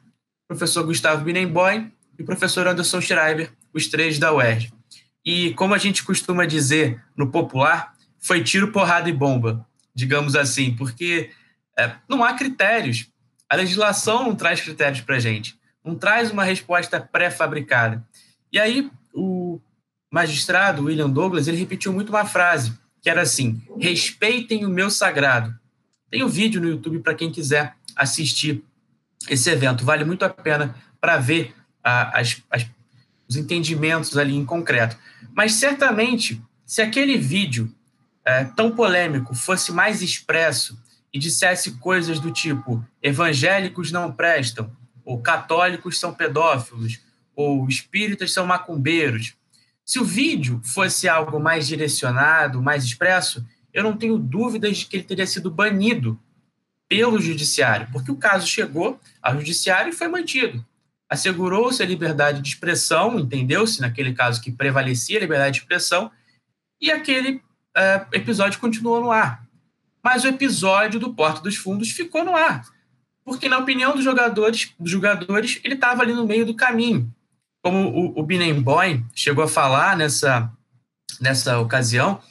professor 0.48 0.84
Gustavo 0.84 1.24
Binemboim 1.24 1.92
e 2.18 2.24
o 2.24 2.26
professor 2.26 2.66
Anderson 2.66 3.02
Schreiber, 3.02 3.52
os 3.74 3.88
três 3.88 4.18
da 4.18 4.34
UERJ. 4.34 4.74
E 5.24 5.54
como 5.54 5.74
a 5.74 5.78
gente 5.78 6.04
costuma 6.04 6.46
dizer 6.46 7.04
no 7.16 7.30
popular, 7.30 7.94
foi 8.18 8.44
tiro, 8.44 8.72
porrada 8.72 9.10
e 9.10 9.14
bomba, 9.14 9.66
digamos 9.94 10.36
assim, 10.36 10.74
porque 10.76 11.32
é, 11.78 11.92
não 12.08 12.24
há 12.24 12.34
critérios. 12.34 13.08
A 13.50 13.56
legislação 13.56 14.24
não 14.24 14.36
traz 14.36 14.62
critérios 14.62 15.02
para 15.02 15.18
a 15.18 15.20
gente, 15.20 15.60
não 15.84 15.96
traz 15.96 16.32
uma 16.32 16.44
resposta 16.44 17.00
pré-fabricada. 17.00 18.04
E 18.52 18.58
aí 18.58 18.82
o 18.82 18.92
magistrado 20.12 20.86
William 20.86 21.10
Douglas 21.10 21.48
ele 21.48 21.58
repetiu 21.58 21.94
muito 21.94 22.10
uma 22.10 22.26
frase 22.26 22.74
que 23.02 23.10
era 23.10 23.22
assim: 23.22 23.62
respeitem 23.80 24.66
o 24.66 24.70
meu 24.70 24.90
sagrado. 24.90 25.58
Tem 26.10 26.24
um 26.24 26.28
vídeo 26.28 26.60
no 26.60 26.70
YouTube 26.70 27.00
para 27.00 27.14
quem 27.14 27.32
quiser 27.32 27.76
assistir 27.96 28.64
esse 29.30 29.50
evento. 29.50 29.86
Vale 29.86 30.04
muito 30.04 30.24
a 30.24 30.30
pena 30.30 30.76
para 31.00 31.18
ver 31.18 31.54
a, 31.84 32.20
as, 32.20 32.42
as, 32.50 32.66
os 33.28 33.36
entendimentos 33.36 34.18
ali 34.18 34.36
em 34.36 34.46
concreto. 34.46 34.98
Mas 35.36 35.54
certamente, 35.54 36.42
se 36.66 36.82
aquele 36.82 37.18
vídeo 37.18 37.74
é, 38.26 38.44
tão 38.44 38.72
polêmico 38.72 39.36
fosse 39.36 39.72
mais 39.72 40.02
expresso 40.02 40.78
e 41.14 41.20
dissesse 41.20 41.72
coisas 41.78 42.20
do 42.20 42.32
tipo 42.32 42.84
evangélicos 43.02 43.92
não 43.92 44.12
prestam, 44.12 44.72
ou 45.04 45.22
católicos 45.22 46.00
são 46.00 46.14
pedófilos, 46.14 47.00
ou 47.36 47.68
espíritas 47.68 48.32
são 48.32 48.46
macumbeiros, 48.46 49.34
se 49.90 49.98
o 49.98 50.06
vídeo 50.06 50.62
fosse 50.64 51.10
algo 51.10 51.40
mais 51.40 51.68
direcionado, 51.68 52.62
mais 52.62 52.84
expresso, 52.84 53.44
eu 53.74 53.82
não 53.82 53.98
tenho 53.98 54.20
dúvidas 54.20 54.78
de 54.78 54.86
que 54.86 54.98
ele 54.98 55.04
teria 55.04 55.26
sido 55.26 55.50
banido 55.50 56.20
pelo 56.88 57.20
judiciário, 57.20 57.88
porque 57.92 58.12
o 58.12 58.16
caso 58.16 58.46
chegou 58.46 59.00
ao 59.20 59.40
judiciário 59.40 59.90
e 59.90 59.96
foi 59.96 60.08
mantido. 60.08 60.64
Assegurou-se 61.10 61.82
a 61.82 61.88
liberdade 61.88 62.40
de 62.40 62.50
expressão, 62.50 63.20
entendeu-se 63.20 63.82
naquele 63.82 64.14
caso 64.14 64.40
que 64.40 64.52
prevalecia 64.52 65.18
a 65.18 65.22
liberdade 65.22 65.56
de 65.56 65.62
expressão, 65.62 66.12
e 66.80 66.92
aquele 66.92 67.38
uh, 67.38 68.06
episódio 68.14 68.60
continuou 68.60 69.02
no 69.02 69.12
ar. 69.12 69.44
Mas 70.04 70.24
o 70.24 70.28
episódio 70.28 71.00
do 71.00 71.16
Porto 71.16 71.42
dos 71.42 71.56
Fundos 71.56 71.90
ficou 71.90 72.24
no 72.24 72.36
ar, 72.36 72.64
porque 73.26 73.50
na 73.50 73.58
opinião 73.58 73.96
dos 73.96 74.04
jogadores, 74.04 74.72
dos 74.80 74.92
jogadores, 74.92 75.60
ele 75.64 75.74
estava 75.74 76.04
ali 76.04 76.14
no 76.14 76.28
meio 76.28 76.46
do 76.46 76.54
caminho. 76.54 77.12
Como 77.62 77.90
o, 77.90 78.22
o 78.22 78.28
chegou 79.14 79.44
a 79.44 79.48
falar 79.48 79.98
nessa, 79.98 80.52
nessa 81.20 81.60
ocasião, 81.60 82.22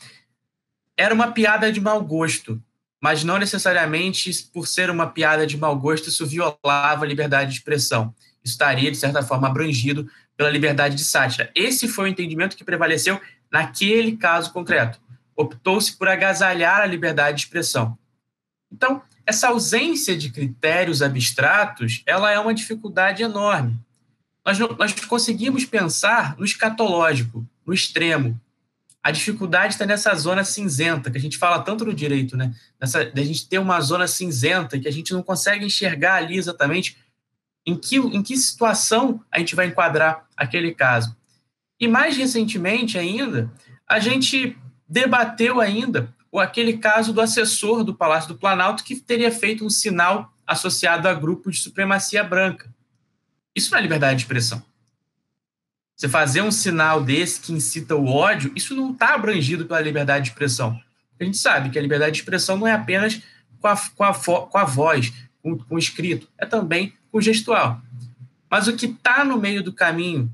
era 0.96 1.14
uma 1.14 1.32
piada 1.32 1.70
de 1.70 1.80
mau 1.80 2.02
gosto 2.02 2.62
mas 3.00 3.22
não 3.22 3.38
necessariamente 3.38 4.50
por 4.52 4.66
ser 4.66 4.90
uma 4.90 5.06
piada 5.06 5.46
de 5.46 5.56
mau 5.56 5.76
gosto 5.78 6.08
isso 6.08 6.26
violava 6.26 7.04
a 7.04 7.06
liberdade 7.06 7.50
de 7.50 7.58
expressão. 7.58 8.14
Isso 8.42 8.54
estaria, 8.54 8.90
de 8.90 8.96
certa 8.96 9.22
forma, 9.22 9.46
abrangido 9.46 10.08
pela 10.36 10.50
liberdade 10.50 10.96
de 10.96 11.04
sátira. 11.04 11.50
Esse 11.54 11.88
foi 11.88 12.06
o 12.06 12.08
entendimento 12.08 12.56
que 12.56 12.64
prevaleceu 12.64 13.20
naquele 13.50 14.16
caso 14.16 14.52
concreto. 14.52 15.00
Optou-se 15.36 15.96
por 15.96 16.08
agasalhar 16.08 16.80
a 16.80 16.86
liberdade 16.86 17.38
de 17.38 17.44
expressão. 17.44 17.96
Então, 18.70 19.02
essa 19.24 19.48
ausência 19.48 20.16
de 20.16 20.30
critérios 20.30 21.02
abstratos, 21.02 22.02
ela 22.06 22.30
é 22.30 22.38
uma 22.38 22.54
dificuldade 22.54 23.22
enorme. 23.22 23.78
Nós, 24.48 24.58
nós 24.58 24.94
conseguimos 25.04 25.66
pensar 25.66 26.34
no 26.38 26.44
escatológico, 26.44 27.46
no 27.66 27.74
extremo, 27.74 28.40
a 29.02 29.10
dificuldade 29.10 29.74
está 29.74 29.84
nessa 29.84 30.14
zona 30.14 30.42
cinzenta, 30.42 31.10
que 31.10 31.18
a 31.18 31.20
gente 31.20 31.36
fala 31.36 31.60
tanto 31.60 31.84
no 31.84 31.92
direito, 31.92 32.34
né? 32.34 32.54
Nessa, 32.80 33.12
a 33.14 33.20
gente 33.20 33.46
ter 33.46 33.58
uma 33.58 33.78
zona 33.82 34.08
cinzenta 34.08 34.78
que 34.78 34.88
a 34.88 34.90
gente 34.90 35.12
não 35.12 35.22
consegue 35.22 35.66
enxergar 35.66 36.14
ali 36.14 36.38
exatamente 36.38 36.96
em 37.66 37.76
que, 37.76 37.98
em 37.98 38.22
que 38.22 38.38
situação 38.38 39.22
a 39.30 39.38
gente 39.38 39.54
vai 39.54 39.66
enquadrar 39.66 40.26
aquele 40.34 40.74
caso. 40.74 41.14
E 41.78 41.86
mais 41.86 42.16
recentemente 42.16 42.96
ainda, 42.96 43.52
a 43.86 43.98
gente 43.98 44.56
debateu 44.88 45.60
ainda 45.60 46.14
o 46.32 46.40
aquele 46.40 46.78
caso 46.78 47.12
do 47.12 47.20
assessor 47.20 47.84
do 47.84 47.94
Palácio 47.94 48.30
do 48.30 48.38
Planalto 48.38 48.82
que 48.82 48.96
teria 48.96 49.30
feito 49.30 49.62
um 49.62 49.70
sinal 49.70 50.32
associado 50.46 51.06
a 51.06 51.12
grupo 51.12 51.50
de 51.50 51.58
supremacia 51.58 52.24
branca. 52.24 52.74
Isso 53.58 53.72
não 53.72 53.78
é 53.78 53.82
liberdade 53.82 54.18
de 54.18 54.22
expressão. 54.22 54.62
Você 55.96 56.08
fazer 56.08 56.42
um 56.42 56.50
sinal 56.52 57.02
desse 57.02 57.40
que 57.40 57.52
incita 57.52 57.96
o 57.96 58.06
ódio, 58.06 58.52
isso 58.54 58.72
não 58.72 58.92
está 58.92 59.14
abrangido 59.14 59.66
pela 59.66 59.80
liberdade 59.80 60.26
de 60.26 60.30
expressão. 60.30 60.80
A 61.18 61.24
gente 61.24 61.36
sabe 61.36 61.68
que 61.68 61.78
a 61.78 61.82
liberdade 61.82 62.12
de 62.12 62.18
expressão 62.18 62.56
não 62.56 62.68
é 62.68 62.72
apenas 62.72 63.20
com 63.60 63.66
a, 63.66 63.76
com 63.76 64.04
a, 64.04 64.14
com 64.14 64.58
a 64.58 64.64
voz, 64.64 65.12
com, 65.42 65.58
com 65.58 65.74
o 65.74 65.78
escrito, 65.78 66.28
é 66.38 66.46
também 66.46 66.94
com 67.10 67.18
o 67.18 67.20
gestual. 67.20 67.82
Mas 68.48 68.68
o 68.68 68.76
que 68.76 68.86
está 68.86 69.24
no 69.24 69.36
meio 69.36 69.60
do 69.60 69.72
caminho 69.72 70.32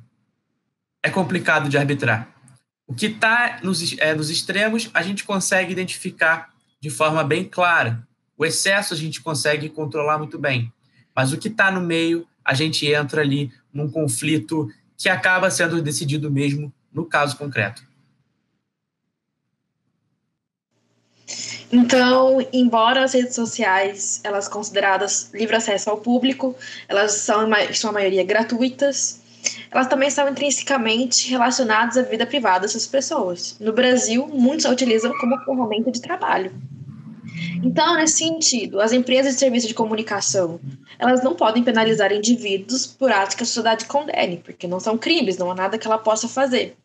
é 1.03 1.09
complicado 1.09 1.71
de 1.71 1.79
arbitrar. 1.79 2.29
O 2.87 2.95
que 2.95 3.07
está 3.07 3.59
nos, 3.63 3.97
é, 3.99 4.15
nos 4.15 4.29
extremos, 4.29 4.91
a 4.93 5.01
gente 5.01 5.25
consegue 5.25 5.73
identificar 5.73 6.51
de 6.79 6.91
forma 6.91 7.25
bem 7.25 7.43
clara. 7.43 8.07
O 8.37 8.45
excesso 8.45 8.93
a 8.93 8.97
gente 8.97 9.23
consegue 9.23 9.71
controlar 9.71 10.19
muito 10.19 10.39
bem. 10.39 10.71
Mas 11.17 11.33
o 11.33 11.39
que 11.39 11.49
está 11.49 11.71
no 11.71 11.81
meio 11.81 12.29
a 12.45 12.55
gente 12.55 12.87
entra 12.87 13.23
ali 13.23 13.53
num 13.73 13.91
conflito 13.91 14.71
que 14.97 15.09
acaba 15.09 15.51
sendo 15.51 15.81
decidido 15.81 16.31
mesmo 16.31 16.73
no 16.93 17.05
caso 17.05 17.37
concreto. 17.37 17.83
Então, 21.73 22.47
embora 22.53 23.03
as 23.03 23.15
redes 23.15 23.35
sociais, 23.35 24.21
elas 24.23 24.47
consideradas 24.47 25.31
livre 25.35 25.57
acesso 25.57 25.91
ao 25.91 25.97
público, 25.97 26.55
elas 26.89 27.13
são 27.13 27.53
em 27.53 27.75
sua 27.75 27.91
maioria 27.91 28.23
gratuitas, 28.23 29.21
elas 29.71 29.89
também 29.89 30.09
são 30.09 30.29
intrinsecamente 30.29 31.29
relacionadas 31.29 31.97
à 31.97 32.03
vida 32.03 32.25
privada 32.25 32.61
dessas 32.61 32.87
pessoas. 32.87 33.57
No 33.59 33.73
Brasil, 33.73 34.29
muitos 34.29 34.67
a 34.67 34.71
utilizam 34.71 35.13
como 35.19 35.37
ferramenta 35.45 35.91
de 35.91 36.01
trabalho. 36.01 36.53
Então, 37.63 37.97
nesse 37.97 38.19
sentido, 38.19 38.81
as 38.81 38.93
empresas 38.93 39.35
de 39.35 39.41
serviço 39.41 39.67
de 39.67 39.75
comunicação, 39.75 40.61
elas 40.99 41.23
não 41.23 41.35
podem 41.35 41.63
penalizar 41.63 42.13
indivíduos 42.13 42.87
por 42.87 43.11
atos 43.11 43.35
que 43.35 43.43
a 43.43 43.47
sociedade 43.47 43.87
condene, 43.87 44.39
porque 44.45 44.67
não 44.67 44.79
são 44.79 44.97
crimes, 44.97 45.39
não 45.39 45.51
há 45.51 45.55
nada 45.55 45.79
que 45.79 45.87
ela 45.87 45.99
possa 45.99 46.29
fazer. 46.29 46.77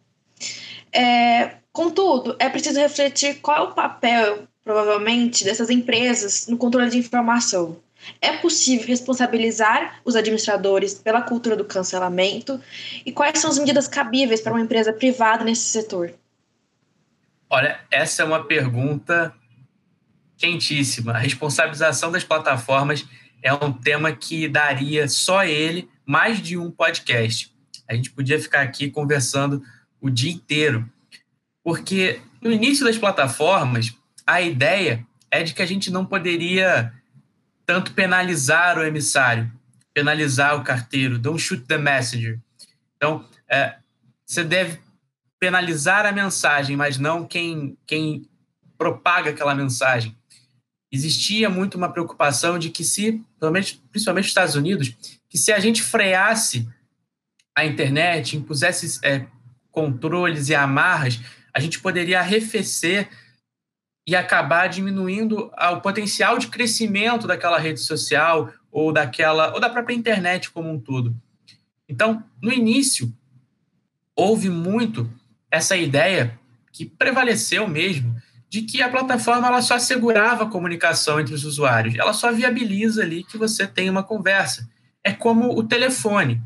É, 0.92 1.56
contudo, 1.72 2.36
é 2.40 2.50
preciso 2.50 2.80
refletir 2.80 3.36
qual 3.42 3.58
é 3.58 3.62
o 3.62 3.74
papel, 3.74 4.48
provavelmente, 4.64 5.44
dessas 5.44 5.70
empresas 5.70 6.48
no 6.48 6.58
controle 6.58 6.90
de 6.90 6.98
informação. 6.98 7.78
É 8.22 8.38
possível 8.38 8.88
responsabilizar 8.88 10.00
os 10.06 10.16
administradores 10.16 10.94
pela 10.94 11.22
cultura 11.22 11.56
do 11.56 11.66
cancelamento? 11.66 12.60
E 13.06 13.12
quais 13.12 13.40
são 13.40 13.50
as 13.50 13.60
medidas 13.60 13.88
cabíveis 13.88 14.42
para 14.42 14.54
uma 14.54 14.62
empresa 14.62 14.94
privada 14.94 15.44
nesse 15.44 15.64
setor? 15.64 16.14
Olha, 17.50 17.80
essa 17.92 18.22
é 18.22 18.26
uma 18.26 18.46
pergunta 18.46 19.34
quentíssima. 20.40 21.12
A 21.12 21.18
responsabilização 21.18 22.12
das 22.12 22.24
plataformas 22.24 23.06
é 23.44 23.54
um 23.54 23.72
tema 23.72 24.12
que 24.12 24.48
daria 24.48 25.08
só 25.08 25.44
ele 25.44 25.90
mais 26.06 26.42
de 26.42 26.58
um 26.58 26.72
podcast. 26.72 27.54
A 27.88 27.94
gente 27.94 28.10
podia 28.12 28.40
ficar 28.40 28.62
aqui 28.62 28.90
conversando 28.90 29.62
o 30.02 30.10
dia 30.10 30.32
inteiro. 30.32 30.90
Porque 31.64 32.22
no 32.42 32.52
início 32.52 32.86
das 32.86 32.98
plataformas, 32.98 33.94
a 34.26 34.42
ideia 34.42 35.06
é 35.30 35.44
de 35.44 35.54
que 35.54 35.62
a 35.62 35.66
gente 35.66 35.92
não 35.92 36.06
poderia 36.06 36.94
tanto 37.66 37.94
penalizar 37.94 38.80
o 38.80 38.84
emissário, 38.84 39.52
penalizar 39.94 40.56
o 40.56 40.64
carteiro, 40.64 41.20
don't 41.20 41.40
shoot 41.40 41.64
the 41.66 41.78
messenger. 41.78 42.40
Então, 42.96 43.26
é, 43.48 43.76
você 44.26 44.44
deve 44.44 44.80
penalizar 45.40 46.06
a 46.06 46.12
mensagem, 46.12 46.76
mas 46.76 46.98
não 46.98 47.26
quem, 47.26 47.78
quem 47.86 48.28
propaga 48.78 49.30
aquela 49.32 49.54
mensagem 49.54 50.18
existia 50.92 51.50
muito 51.50 51.76
uma 51.76 51.92
preocupação 51.92 52.58
de 52.58 52.70
que 52.70 52.84
se, 52.84 53.24
principalmente 53.92 54.26
nos 54.26 54.28
Estados 54.28 54.56
Unidos, 54.56 54.96
que 55.30 55.38
se 55.38 55.52
a 55.52 55.60
gente 55.60 55.84
freasse 55.84 56.68
a 57.56 57.66
internet, 57.66 58.38
impusesse 58.38 59.00
é, 59.04 59.26
controles 59.72 60.50
e 60.50 60.56
amarras, 60.56 61.20
a 61.54 61.60
gente 61.60 61.80
poderia 61.80 62.20
arrefecer 62.20 63.10
e 64.08 64.16
acabar 64.16 64.68
diminuindo 64.68 65.52
o 65.56 65.82
potencial 65.82 66.40
de 66.40 66.48
crescimento 66.48 67.28
daquela 67.28 67.60
rede 67.60 67.80
social 67.80 68.52
ou 68.72 68.92
daquela 68.92 69.54
ou 69.54 69.60
da 69.60 69.70
própria 69.70 69.94
internet 69.94 70.50
como 70.50 70.72
um 70.72 70.80
todo. 70.80 71.16
Então, 71.88 72.24
no 72.42 72.52
início, 72.52 73.14
houve 74.16 74.50
muito 74.50 75.10
essa 75.52 75.76
ideia 75.78 76.40
que 76.72 76.86
prevaleceu 76.86 77.68
mesmo 77.68 78.16
de 78.50 78.64
que 78.64 78.82
a 78.82 78.90
plataforma 78.90 79.48
ela 79.48 79.62
só 79.62 79.76
assegurava 79.76 80.44
a 80.44 80.50
comunicação 80.50 81.20
entre 81.20 81.36
os 81.36 81.46
usuários, 81.46 81.96
ela 81.96 82.14
só 82.14 82.32
viabiliza 82.32 83.04
ali 83.04 83.24
que 83.24 83.38
você 83.38 83.68
tenha 83.68 83.92
uma 83.92 84.04
conversa. 84.04 84.68
É 85.04 85.14
como 85.14 85.58
o 85.58 85.64
telefone. 85.64 86.42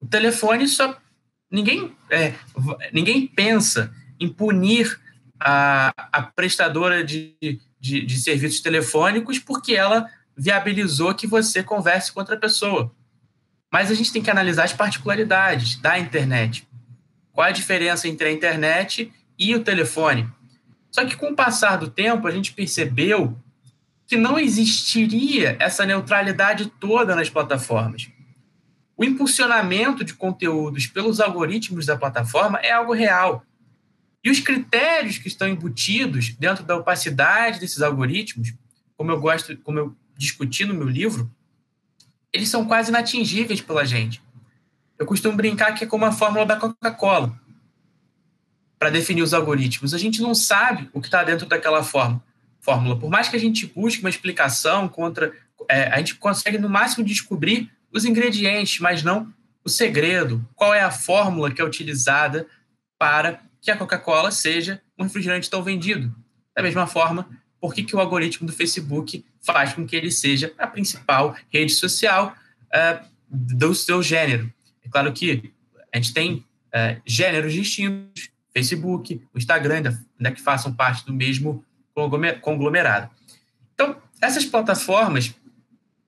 O 0.00 0.06
telefone 0.06 0.66
só 0.66 0.98
ninguém 1.50 1.96
é, 2.10 2.34
ninguém 2.92 3.26
pensa 3.26 3.94
em 4.18 4.28
punir 4.28 5.00
a, 5.38 5.92
a 6.12 6.22
prestadora 6.22 7.04
de, 7.04 7.34
de, 7.80 8.04
de 8.04 8.20
serviços 8.20 8.60
telefônicos 8.60 9.38
porque 9.38 9.74
ela 9.74 10.10
viabilizou 10.36 11.14
que 11.14 11.26
você 11.26 11.62
converse 11.62 12.12
com 12.12 12.20
outra 12.20 12.36
pessoa. 12.36 12.92
Mas 13.72 13.90
a 13.90 13.94
gente 13.94 14.12
tem 14.12 14.22
que 14.22 14.30
analisar 14.30 14.64
as 14.64 14.72
particularidades 14.72 15.76
da 15.76 15.98
internet. 15.98 16.66
Qual 17.30 17.46
a 17.46 17.52
diferença 17.52 18.08
entre 18.08 18.28
a 18.28 18.32
internet 18.32 19.12
e 19.38 19.54
o 19.54 19.62
telefone? 19.62 20.28
Só 20.90 21.04
que 21.04 21.16
com 21.16 21.30
o 21.30 21.36
passar 21.36 21.76
do 21.76 21.88
tempo, 21.88 22.26
a 22.26 22.30
gente 22.30 22.52
percebeu 22.52 23.38
que 24.06 24.16
não 24.16 24.38
existiria 24.38 25.56
essa 25.60 25.86
neutralidade 25.86 26.66
toda 26.80 27.14
nas 27.14 27.30
plataformas. 27.30 28.10
O 28.96 29.04
impulsionamento 29.04 30.04
de 30.04 30.14
conteúdos 30.14 30.86
pelos 30.86 31.20
algoritmos 31.20 31.86
da 31.86 31.96
plataforma 31.96 32.58
é 32.58 32.72
algo 32.72 32.92
real. 32.92 33.44
E 34.22 34.30
os 34.30 34.40
critérios 34.40 35.16
que 35.16 35.28
estão 35.28 35.48
embutidos 35.48 36.30
dentro 36.30 36.64
da 36.64 36.76
opacidade 36.76 37.60
desses 37.60 37.80
algoritmos, 37.80 38.52
como 38.96 39.10
eu 39.10 39.20
gosto, 39.20 39.56
como 39.58 39.78
eu 39.78 39.96
discuti 40.16 40.64
no 40.64 40.74
meu 40.74 40.88
livro, 40.88 41.30
eles 42.32 42.48
são 42.48 42.66
quase 42.66 42.90
inatingíveis 42.90 43.60
pela 43.60 43.84
gente. 43.84 44.22
Eu 44.98 45.06
costumo 45.06 45.36
brincar 45.36 45.72
que 45.72 45.84
é 45.84 45.86
como 45.86 46.04
a 46.04 46.12
fórmula 46.12 46.44
da 46.44 46.56
Coca-Cola 46.56 47.40
para 48.80 48.88
definir 48.88 49.20
os 49.20 49.34
algoritmos. 49.34 49.92
A 49.92 49.98
gente 49.98 50.22
não 50.22 50.34
sabe 50.34 50.88
o 50.94 51.02
que 51.02 51.08
está 51.08 51.22
dentro 51.22 51.46
daquela 51.46 51.84
forma, 51.84 52.24
fórmula. 52.60 52.98
Por 52.98 53.10
mais 53.10 53.28
que 53.28 53.36
a 53.36 53.38
gente 53.38 53.66
busque 53.66 54.00
uma 54.00 54.08
explicação 54.08 54.88
contra, 54.88 55.34
é, 55.68 55.82
a 55.88 55.98
gente 55.98 56.14
consegue 56.14 56.56
no 56.56 56.70
máximo 56.70 57.04
descobrir 57.04 57.70
os 57.92 58.06
ingredientes, 58.06 58.80
mas 58.80 59.02
não 59.02 59.30
o 59.62 59.68
segredo. 59.68 60.42
Qual 60.56 60.72
é 60.72 60.80
a 60.80 60.90
fórmula 60.90 61.50
que 61.50 61.60
é 61.60 61.64
utilizada 61.64 62.46
para 62.98 63.42
que 63.60 63.70
a 63.70 63.76
Coca-Cola 63.76 64.30
seja 64.30 64.80
um 64.98 65.04
refrigerante 65.04 65.50
tão 65.50 65.62
vendido? 65.62 66.14
Da 66.56 66.62
mesma 66.62 66.86
forma, 66.86 67.28
por 67.60 67.74
que, 67.74 67.82
que 67.82 67.94
o 67.94 68.00
algoritmo 68.00 68.46
do 68.46 68.52
Facebook 68.52 69.22
faz 69.42 69.74
com 69.74 69.86
que 69.86 69.94
ele 69.94 70.10
seja 70.10 70.54
a 70.56 70.66
principal 70.66 71.36
rede 71.52 71.72
social 71.74 72.34
uh, 72.74 73.04
do 73.28 73.74
seu 73.74 74.02
gênero? 74.02 74.50
É 74.82 74.88
claro 74.88 75.12
que 75.12 75.52
a 75.92 75.98
gente 75.98 76.14
tem 76.14 76.32
uh, 76.34 77.00
gêneros 77.04 77.52
distintos, 77.52 78.29
Facebook, 78.52 79.22
o 79.34 79.38
Instagram, 79.38 79.76
ainda, 79.76 80.06
ainda 80.18 80.32
que 80.32 80.40
façam 80.40 80.72
parte 80.72 81.04
do 81.06 81.12
mesmo 81.12 81.64
conglomerado. 82.40 83.10
Então, 83.74 83.96
essas 84.20 84.44
plataformas, 84.44 85.34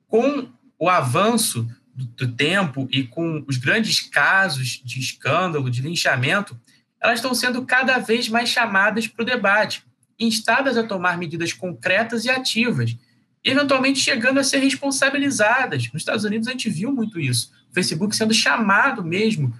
com 0.08 0.48
o 0.78 0.88
avanço 0.88 1.68
do, 1.94 2.06
do 2.06 2.32
tempo 2.32 2.88
e 2.90 3.04
com 3.04 3.44
os 3.46 3.56
grandes 3.56 4.00
casos 4.00 4.80
de 4.84 4.98
escândalo, 4.98 5.70
de 5.70 5.82
linchamento, 5.82 6.58
elas 7.00 7.18
estão 7.18 7.34
sendo 7.34 7.64
cada 7.64 7.98
vez 7.98 8.28
mais 8.28 8.48
chamadas 8.48 9.06
para 9.06 9.22
o 9.22 9.26
debate, 9.26 9.84
instadas 10.18 10.76
a 10.76 10.84
tomar 10.84 11.18
medidas 11.18 11.52
concretas 11.52 12.24
e 12.24 12.30
ativas, 12.30 12.96
eventualmente 13.42 13.98
chegando 13.98 14.38
a 14.38 14.44
ser 14.44 14.58
responsabilizadas. 14.58 15.90
Nos 15.92 16.02
Estados 16.02 16.24
Unidos 16.24 16.46
a 16.46 16.52
gente 16.52 16.70
viu 16.70 16.92
muito 16.92 17.18
isso, 17.18 17.52
o 17.70 17.74
Facebook 17.74 18.14
sendo 18.14 18.32
chamado 18.32 19.04
mesmo 19.04 19.52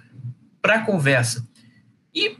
para 0.61 0.75
a 0.75 0.85
conversa. 0.85 1.45
E 2.15 2.37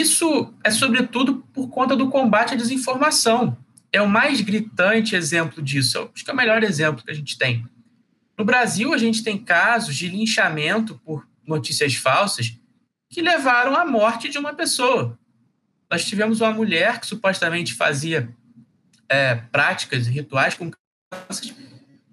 isso 0.00 0.52
é 0.62 0.70
sobretudo 0.70 1.44
por 1.52 1.68
conta 1.68 1.94
do 1.94 2.08
combate 2.08 2.54
à 2.54 2.56
desinformação. 2.56 3.56
É 3.92 4.00
o 4.00 4.08
mais 4.08 4.40
gritante 4.40 5.14
exemplo 5.14 5.62
disso. 5.62 6.10
Acho 6.14 6.24
que 6.24 6.30
é 6.30 6.32
o 6.32 6.36
melhor 6.36 6.62
exemplo 6.62 7.04
que 7.04 7.10
a 7.10 7.14
gente 7.14 7.36
tem. 7.36 7.66
No 8.36 8.44
Brasil, 8.44 8.92
a 8.92 8.98
gente 8.98 9.22
tem 9.22 9.38
casos 9.38 9.94
de 9.94 10.08
linchamento 10.08 11.00
por 11.04 11.26
notícias 11.46 11.94
falsas 11.94 12.58
que 13.08 13.22
levaram 13.22 13.76
à 13.76 13.84
morte 13.84 14.28
de 14.28 14.38
uma 14.38 14.54
pessoa. 14.54 15.18
Nós 15.90 16.04
tivemos 16.04 16.40
uma 16.40 16.50
mulher 16.50 16.98
que 16.98 17.06
supostamente 17.06 17.74
fazia 17.74 18.28
é, 19.08 19.36
práticas 19.36 20.06
e 20.06 20.10
rituais 20.10 20.54
com 20.54 20.70
crianças 20.70 21.54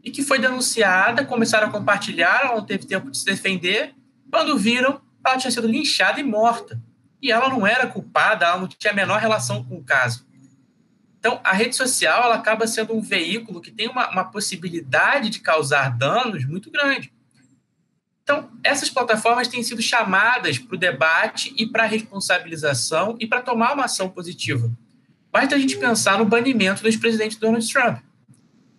e 0.03 0.11
que 0.11 0.21
foi 0.21 0.39
denunciada, 0.39 1.25
começaram 1.25 1.67
a 1.67 1.71
compartilhar, 1.71 2.41
ela 2.43 2.55
não 2.55 2.65
teve 2.65 2.85
tempo 2.85 3.09
de 3.09 3.17
se 3.17 3.25
defender. 3.25 3.95
Quando 4.29 4.57
viram, 4.57 5.01
ela 5.25 5.37
tinha 5.37 5.51
sido 5.51 5.67
linchada 5.67 6.19
e 6.19 6.23
morta 6.23 6.79
e 7.21 7.31
ela 7.31 7.49
não 7.49 7.65
era 7.65 7.87
culpada, 7.87 8.45
ela 8.45 8.57
não 8.57 8.67
tinha 8.67 8.91
a 8.91 8.95
menor 8.95 9.19
relação 9.19 9.63
com 9.63 9.75
o 9.75 9.83
caso. 9.83 10.25
Então, 11.19 11.39
a 11.43 11.53
rede 11.53 11.75
social 11.75 12.23
ela 12.23 12.35
acaba 12.35 12.65
sendo 12.65 12.95
um 12.95 13.01
veículo 13.01 13.61
que 13.61 13.69
tem 13.69 13.87
uma, 13.87 14.09
uma 14.09 14.23
possibilidade 14.23 15.29
de 15.29 15.39
causar 15.39 15.95
danos 15.95 16.45
muito 16.45 16.71
grande. 16.71 17.13
Então, 18.23 18.49
essas 18.63 18.89
plataformas 18.89 19.47
têm 19.47 19.61
sido 19.61 19.81
chamadas 19.81 20.57
para 20.57 20.75
o 20.75 20.79
debate 20.79 21.53
e 21.57 21.67
para 21.67 21.83
a 21.83 21.87
responsabilização 21.87 23.17
e 23.19 23.27
para 23.27 23.41
tomar 23.41 23.73
uma 23.73 23.85
ação 23.85 24.09
positiva. 24.09 24.71
Basta 25.31 25.55
a 25.55 25.59
gente 25.59 25.77
pensar 25.77 26.17
no 26.17 26.25
banimento 26.25 26.81
do 26.81 26.87
ex-presidente 26.87 27.39
Donald 27.39 27.71
Trump. 27.71 27.99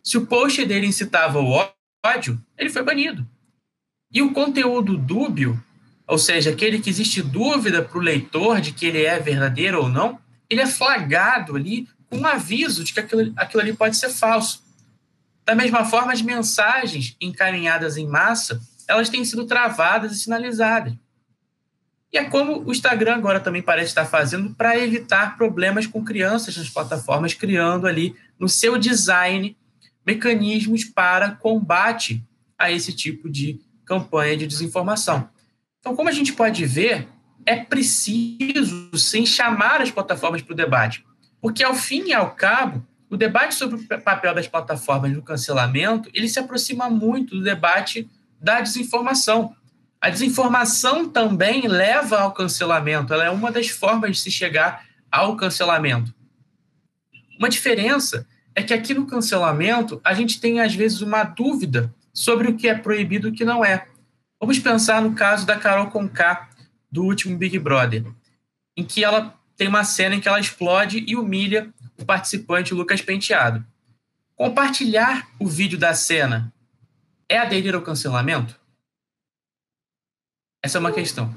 Se 0.03 0.19
o 0.19 0.27
post 0.27 0.65
dele 0.65 0.87
incitava 0.87 1.39
o 1.39 1.71
ódio, 2.05 2.43
ele 2.59 2.71
foi 2.71 2.83
banido. 2.83 3.27
E 4.13 4.21
o 4.21 4.33
conteúdo 4.33 4.99
dúbio 4.99 5.63
ou 6.06 6.18
seja, 6.18 6.50
aquele 6.50 6.80
que 6.80 6.90
existe 6.90 7.23
dúvida 7.23 7.82
para 7.82 7.99
o 7.99 8.00
leitor 8.00 8.61
de 8.61 8.73
que 8.73 8.87
ele 8.87 9.04
é 9.04 9.18
verdadeiro 9.18 9.82
ou 9.82 9.88
não, 9.88 10.18
ele 10.49 10.61
é 10.61 10.66
flagrado 10.66 11.56
ali 11.56 11.88
com 12.11 12.18
um 12.18 12.26
aviso 12.26 12.85
de 12.85 12.92
que 12.92 13.00
aquilo, 13.00 13.32
aquilo 13.37 13.62
ali 13.62 13.73
pode 13.73 13.97
ser 13.97 14.11
falso. 14.11 14.62
Da 15.44 15.54
mesma 15.54 15.85
forma, 15.85 16.12
as 16.12 16.23
mensagens 16.23 17.16
encaminhadas 17.21 17.97
em 17.97 18.06
massa, 18.06 18.61
elas 18.87 19.09
têm 19.09 19.25
sido 19.25 19.47
travadas 19.47 20.12
e 20.12 20.18
sinalizadas. 20.18 20.94
E 22.12 22.18
é 22.18 22.25
como 22.25 22.62
o 22.62 22.71
Instagram 22.71 23.14
agora 23.14 23.40
também 23.40 23.62
parece 23.62 23.88
estar 23.88 24.04
fazendo 24.04 24.54
para 24.54 24.78
evitar 24.78 25.37
problemas 25.38 25.87
com 25.87 26.04
crianças 26.04 26.56
nas 26.56 26.68
plataformas, 26.68 27.32
criando 27.32 27.87
ali 27.87 28.14
no 28.38 28.49
seu 28.49 28.76
design 28.76 29.56
mecanismos 30.04 30.85
para 30.85 31.30
combate 31.30 32.23
a 32.59 32.71
esse 32.71 32.92
tipo 32.92 33.30
de 33.30 33.61
campanha 33.87 34.37
de 34.37 34.47
desinformação. 34.47 35.28
Então, 35.83 35.97
como 35.97 36.09
a 36.09 36.12
gente 36.12 36.33
pode 36.33 36.65
ver, 36.65 37.09
é 37.45 37.57
preciso 37.57 38.97
sim 38.97 39.27
chamar 39.27 39.83
as 39.83 39.91
plataformas 39.91 40.41
para 40.41 40.53
o 40.53 40.57
debate, 40.57 41.05
porque 41.41 41.65
ao 41.65 41.75
fim 41.75 42.05
e 42.05 42.12
ao 42.12 42.31
cabo, 42.37 42.87
o 43.11 43.17
debate 43.17 43.57
sobre 43.57 43.75
o 43.75 44.01
papel 44.01 44.33
das 44.33 44.47
plataformas 44.47 45.12
no 45.12 45.21
cancelamento, 45.21 46.09
ele 46.15 46.29
se 46.29 46.39
aproxima 46.39 46.89
muito 46.89 47.35
do 47.35 47.43
debate 47.43 48.09
da 48.41 48.61
desinformação. 48.61 49.57
A 50.01 50.09
desinformação 50.09 51.09
também 51.09 51.67
leva 51.67 52.21
ao 52.21 52.31
cancelamento, 52.31 53.12
ela 53.12 53.25
é 53.25 53.31
uma 53.31 53.51
das 53.51 53.69
formas 53.69 54.12
de 54.12 54.23
se 54.23 54.31
chegar 54.31 54.85
ao 55.11 55.37
cancelamento. 55.37 56.15
Uma 57.41 57.49
diferença 57.49 58.25
é 58.55 58.62
que 58.62 58.73
aqui 58.73 58.95
no 58.95 59.05
cancelamento 59.05 60.01
a 60.05 60.15
gente 60.15 60.41
tem 60.41 60.61
às 60.61 60.77
vezes 60.77 61.01
uma 61.01 61.25
dúvida 61.25 61.93
sobre 62.15 62.49
o 62.49 62.57
que 62.57 62.69
é 62.69 62.75
proibido 62.75 63.27
e 63.27 63.31
o 63.33 63.35
que 63.35 63.45
não 63.45 63.65
é. 63.65 63.89
Vamos 64.43 64.59
pensar 64.59 65.01
no 65.01 65.15
caso 65.15 65.47
da 65.47 65.57
Carol 65.57 65.89
Conká 65.89 66.51
do 66.91 67.05
último 67.05 67.39
Big 67.39 67.57
Brother, 67.61 68.05
em 68.77 68.85
que 68.85 69.05
ela 69.05 69.39
tem 69.57 69.69
uma 69.69 69.85
cena 69.85 70.17
em 70.17 70.21
que 70.21 70.27
ela 70.27 70.41
explode 70.41 71.05
e 71.07 71.15
humilha 71.15 71.73
o 71.97 72.05
participante 72.05 72.75
Lucas 72.75 73.01
Penteado. 73.01 73.65
Compartilhar 74.35 75.29
o 75.39 75.47
vídeo 75.47 75.79
da 75.79 75.95
cena 75.95 76.53
é 77.29 77.39
aderir 77.39 77.73
ao 77.73 77.83
cancelamento? 77.83 78.59
Essa 80.61 80.79
é 80.79 80.81
uma 80.81 80.91
questão. 80.91 81.33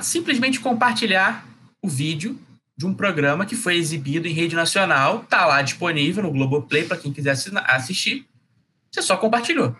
Simplesmente 0.00 0.60
compartilhar 0.60 1.46
o 1.82 1.90
vídeo 1.90 2.40
de 2.74 2.86
um 2.86 2.94
programa 2.94 3.44
que 3.44 3.54
foi 3.54 3.76
exibido 3.76 4.26
em 4.26 4.32
rede 4.32 4.56
nacional, 4.56 5.20
está 5.20 5.44
lá 5.44 5.60
disponível 5.60 6.22
no 6.22 6.32
Globoplay 6.32 6.86
para 6.86 6.96
quem 6.96 7.12
quiser 7.12 7.36
assistir. 7.66 8.26
Você 8.90 9.02
só 9.02 9.18
compartilhou. 9.18 9.76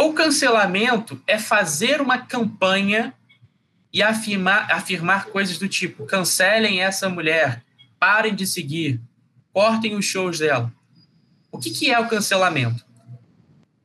O 0.00 0.14
cancelamento 0.14 1.22
é 1.26 1.38
fazer 1.38 2.00
uma 2.00 2.16
campanha 2.16 3.12
e 3.92 4.02
afirmar, 4.02 4.72
afirmar 4.72 5.26
coisas 5.26 5.58
do 5.58 5.68
tipo: 5.68 6.06
cancelem 6.06 6.80
essa 6.80 7.06
mulher, 7.10 7.62
parem 7.98 8.34
de 8.34 8.46
seguir, 8.46 8.98
cortem 9.52 9.94
os 9.94 10.06
shows 10.06 10.38
dela. 10.38 10.72
O 11.52 11.58
que, 11.58 11.70
que 11.70 11.90
é 11.90 12.00
o 12.00 12.08
cancelamento? 12.08 12.82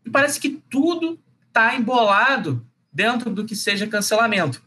E 0.06 0.10
parece 0.10 0.40
que 0.40 0.52
tudo 0.70 1.20
está 1.50 1.76
embolado 1.76 2.66
dentro 2.94 3.30
do 3.30 3.44
que 3.44 3.54
seja 3.54 3.86
cancelamento. 3.86 4.64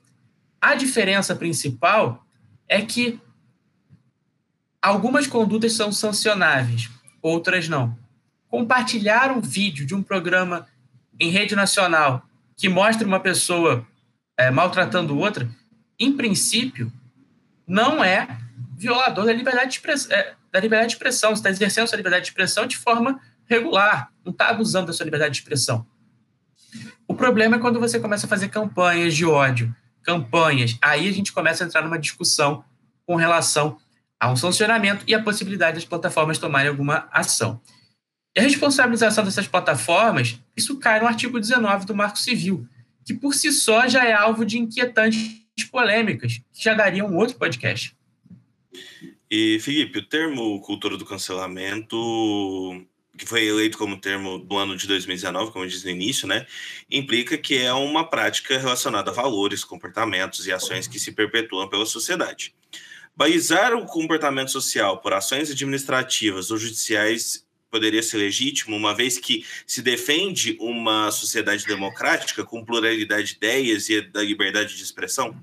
A 0.61 0.75
diferença 0.75 1.35
principal 1.35 2.27
é 2.69 2.83
que 2.83 3.19
algumas 4.83 5.27
condutas 5.27 5.73
são 5.73 5.91
sancionáveis, 5.91 6.91
outras 7.23 7.71
não. 7.71 7.97
Compartilhar 8.51 9.33
um 9.33 9.41
vídeo 9.41 9.87
de 9.87 9.95
um 9.95 10.03
programa 10.03 10.69
em 11.21 11.31
rede 11.31 11.55
nacional 11.55 12.23
que 12.57 12.69
mostra 12.69 13.07
uma 13.07 13.21
pessoa 13.21 13.87
é, 14.37 14.51
maltratando 14.51 15.19
outra, 15.19 15.49
em 15.99 16.13
princípio, 16.17 16.93
não 17.67 18.03
é 18.03 18.39
violador 18.77 19.27
da 19.27 19.33
liberdade 19.33 19.71
de, 19.71 19.77
express, 19.77 20.09
é, 20.11 20.35
da 20.53 20.61
liberdade 20.61 20.91
de 20.91 20.95
expressão. 20.95 21.33
Está 21.33 21.51
exercendo 21.51 21.89
sua 21.89 21.97
liberdade 21.97 22.25
de 22.25 22.31
expressão 22.31 22.67
de 22.67 22.77
forma 22.77 23.21
regular, 23.47 24.13
não 24.25 24.33
está 24.33 24.49
abusando 24.49 24.89
da 24.89 24.93
sua 24.93 25.05
liberdade 25.05 25.35
de 25.35 25.41
expressão. 25.41 25.87
O 27.07 27.15
problema 27.15 27.57
é 27.57 27.59
quando 27.59 27.81
você 27.81 27.99
começa 27.99 28.27
a 28.27 28.29
fazer 28.29 28.49
campanhas 28.49 29.15
de 29.17 29.25
ódio, 29.25 29.75
campanhas, 30.03 30.77
aí 30.83 31.09
a 31.09 31.13
gente 31.13 31.33
começa 31.33 31.65
a 31.65 31.67
entrar 31.67 31.83
numa 31.83 31.99
discussão 31.99 32.63
com 33.07 33.17
relação 33.17 33.79
a 34.21 34.31
um 34.31 34.37
sancionamento 34.37 35.05
e 35.07 35.15
a 35.15 35.23
possibilidade 35.23 35.77
das 35.77 35.85
plataformas 35.85 36.39
tomarem 36.39 36.69
alguma 36.69 37.09
ação. 37.11 37.61
E 38.39 38.41
a 38.41 38.45
responsabilização 38.45 39.25
dessas 39.25 39.49
plataformas, 39.49 40.39
isso 40.57 40.79
cai 40.79 41.01
no 41.01 41.09
artigo 41.09 41.41
19 41.41 41.85
do 41.85 41.93
Marco 41.93 42.17
Civil, 42.17 42.65
que 43.05 43.13
por 43.13 43.35
si 43.35 43.51
só 43.51 43.89
já 43.89 44.05
é 44.05 44.13
alvo 44.13 44.45
de 44.45 44.59
inquietantes 44.59 45.41
polêmicas, 45.73 46.41
que 46.53 46.63
já 46.63 46.73
daria 46.73 47.05
um 47.05 47.17
outro 47.17 47.37
podcast. 47.37 47.97
E, 49.29 49.59
Felipe, 49.59 49.99
o 49.99 50.07
termo 50.07 50.61
cultura 50.61 50.97
do 50.97 51.05
cancelamento 51.05 52.87
que 53.17 53.27
foi 53.27 53.45
eleito 53.45 53.77
como 53.77 54.01
termo 54.01 54.39
do 54.39 54.57
ano 54.57 54.77
de 54.77 54.87
2019, 54.87 55.51
como 55.51 55.65
eu 55.65 55.69
disse 55.69 55.85
no 55.85 55.91
início, 55.91 56.29
né, 56.29 56.47
implica 56.89 57.37
que 57.37 57.59
é 57.59 57.73
uma 57.73 58.09
prática 58.09 58.57
relacionada 58.57 59.11
a 59.11 59.15
valores, 59.15 59.65
comportamentos 59.65 60.47
e 60.47 60.53
ações 60.53 60.87
que 60.87 61.01
se 61.01 61.11
perpetuam 61.11 61.69
pela 61.69 61.85
sociedade. 61.85 62.55
Balizar 63.17 63.75
o 63.75 63.85
comportamento 63.85 64.53
social 64.53 64.99
por 64.99 65.13
ações 65.13 65.51
administrativas 65.51 66.53
ou 66.53 66.57
judiciais 66.57 67.48
poderia 67.71 68.03
ser 68.03 68.19
legítimo, 68.19 68.77
uma 68.77 68.95
vez 68.95 69.19
que 69.19 69.45
se 69.67 69.83
defende 69.83 70.57
uma 70.61 71.11
sociedade 71.11 71.65
democrática 71.67 72.45
com 72.45 72.65
pluralidade 72.65 73.29
de 73.29 73.37
ideias 73.37 73.89
e 73.89 74.01
da 74.01 74.23
liberdade 74.23 74.77
de 74.77 74.83
expressão? 74.83 75.41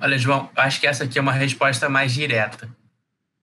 Olha, 0.00 0.18
João, 0.18 0.50
acho 0.56 0.80
que 0.80 0.86
essa 0.86 1.04
aqui 1.04 1.18
é 1.18 1.22
uma 1.22 1.32
resposta 1.32 1.88
mais 1.88 2.12
direta. 2.14 2.74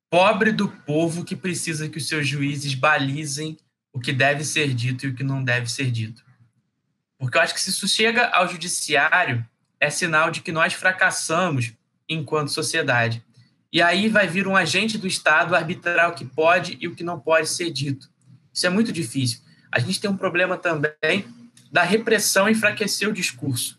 Pobre 0.09 0.51
do 0.51 0.69
povo 0.69 1.23
que 1.23 1.35
precisa 1.35 1.87
que 1.87 1.97
os 1.97 2.07
seus 2.07 2.27
juízes 2.27 2.73
balizem 2.73 3.57
o 3.93 3.99
que 3.99 4.11
deve 4.13 4.43
ser 4.43 4.73
dito 4.73 5.05
e 5.05 5.09
o 5.09 5.13
que 5.13 5.23
não 5.23 5.43
deve 5.43 5.69
ser 5.69 5.91
dito. 5.91 6.25
Porque 7.17 7.37
eu 7.37 7.41
acho 7.41 7.53
que 7.53 7.61
se 7.61 7.69
isso 7.69 7.87
chega 7.87 8.27
ao 8.27 8.47
judiciário, 8.47 9.45
é 9.79 9.89
sinal 9.89 10.31
de 10.31 10.41
que 10.41 10.51
nós 10.51 10.73
fracassamos 10.73 11.73
enquanto 12.07 12.51
sociedade. 12.51 13.23
E 13.71 13.81
aí 13.81 14.07
vai 14.07 14.27
vir 14.27 14.47
um 14.47 14.55
agente 14.55 14.97
do 14.97 15.07
Estado 15.07 15.55
arbitrar 15.55 16.09
o 16.09 16.13
que 16.13 16.25
pode 16.25 16.77
e 16.79 16.87
o 16.87 16.95
que 16.95 17.03
não 17.03 17.19
pode 17.19 17.49
ser 17.49 17.69
dito. 17.69 18.09
Isso 18.53 18.65
é 18.65 18.69
muito 18.69 18.91
difícil. 18.91 19.39
A 19.71 19.79
gente 19.79 19.99
tem 19.99 20.09
um 20.09 20.17
problema 20.17 20.57
também 20.57 21.25
da 21.71 21.83
repressão 21.83 22.49
enfraquecer 22.49 23.07
o 23.07 23.13
discurso. 23.13 23.77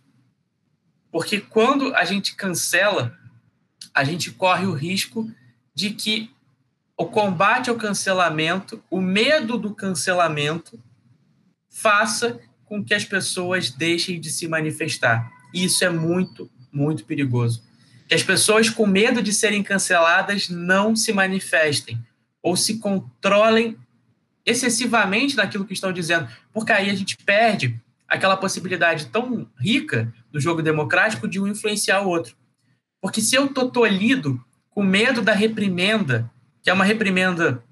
Porque 1.11 1.40
quando 1.40 1.94
a 1.94 2.05
gente 2.05 2.35
cancela, 2.35 3.16
a 3.94 4.05
gente 4.05 4.31
corre 4.31 4.66
o 4.66 4.74
risco 4.74 5.31
de 5.74 5.90
que 5.90 6.31
o 6.96 7.07
combate 7.07 7.70
ao 7.70 7.77
cancelamento, 7.77 8.83
o 8.90 9.01
medo 9.01 9.57
do 9.57 9.74
cancelamento, 9.74 10.79
faça 11.68 12.40
com 12.64 12.85
que 12.85 12.92
as 12.92 13.05
pessoas 13.05 13.70
deixem 13.70 14.20
de 14.20 14.31
se 14.31 14.46
manifestar. 14.46 15.31
E 15.55 15.64
isso 15.64 15.85
é 15.85 15.88
muito, 15.88 16.51
muito 16.70 17.05
perigoso. 17.05 17.62
Que 18.09 18.14
as 18.14 18.23
pessoas 18.23 18.71
com 18.71 18.87
medo 18.87 19.23
de 19.23 19.33
serem 19.33 19.62
canceladas 19.62 20.49
não 20.49 20.97
se 20.97 21.12
manifestem 21.12 22.03
ou 22.42 22.57
se 22.57 22.79
controlem 22.79 23.77
excessivamente 24.44 25.37
naquilo 25.37 25.66
que 25.66 25.75
estão 25.75 25.92
dizendo, 25.92 26.27
porque 26.53 26.73
aí 26.73 26.88
a 26.88 26.94
gente 26.94 27.16
perde 27.18 27.79
aquela 28.09 28.37
possibilidade 28.37 29.07
tão 29.07 29.47
rica 29.61 30.12
do 30.33 30.40
jogo 30.40 30.62
democrático 30.62 31.29
de 31.29 31.38
um 31.38 31.47
influenciar 31.47 32.01
o 32.01 32.09
outro. 32.09 32.35
Porque 33.01 33.21
se 33.21 33.37
eu 33.37 33.47
estou 33.47 33.71
tolhido 33.71 34.42
com 34.71 34.83
medo 34.83 35.21
da 35.21 35.35
reprimenda, 35.35 36.31
que 36.62 36.71
é 36.71 36.73
uma 36.73 36.85
reprimenda 36.85 37.62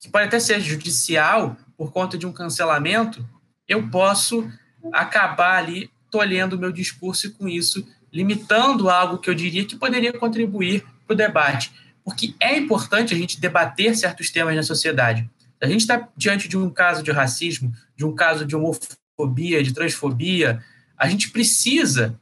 que 0.00 0.08
pode 0.08 0.26
até 0.26 0.40
ser 0.40 0.60
judicial 0.60 1.56
por 1.76 1.92
conta 1.92 2.18
de 2.18 2.26
um 2.26 2.32
cancelamento, 2.32 3.26
eu 3.68 3.88
posso 3.88 4.50
acabar 4.92 5.58
ali 5.58 5.90
tolhendo 6.10 6.56
o 6.56 6.58
meu 6.58 6.72
discurso 6.72 7.28
e 7.28 7.30
com 7.30 7.48
isso 7.48 7.86
limitando 8.14 8.88
algo 8.88 9.18
que 9.18 9.28
eu 9.28 9.34
diria 9.34 9.64
que 9.64 9.74
poderia 9.74 10.12
contribuir 10.12 10.86
para 11.04 11.14
o 11.14 11.16
debate. 11.16 11.72
Porque 12.04 12.34
é 12.38 12.56
importante 12.56 13.12
a 13.12 13.16
gente 13.16 13.40
debater 13.40 13.96
certos 13.96 14.30
temas 14.30 14.54
na 14.54 14.62
sociedade. 14.62 15.28
A 15.60 15.66
gente 15.66 15.80
está 15.80 16.08
diante 16.16 16.46
de 16.46 16.56
um 16.56 16.70
caso 16.70 17.02
de 17.02 17.10
racismo, 17.10 17.72
de 17.96 18.04
um 18.04 18.14
caso 18.14 18.46
de 18.46 18.54
homofobia, 18.54 19.62
de 19.62 19.72
transfobia, 19.72 20.62
a 20.96 21.08
gente 21.08 21.30
precisa 21.30 22.18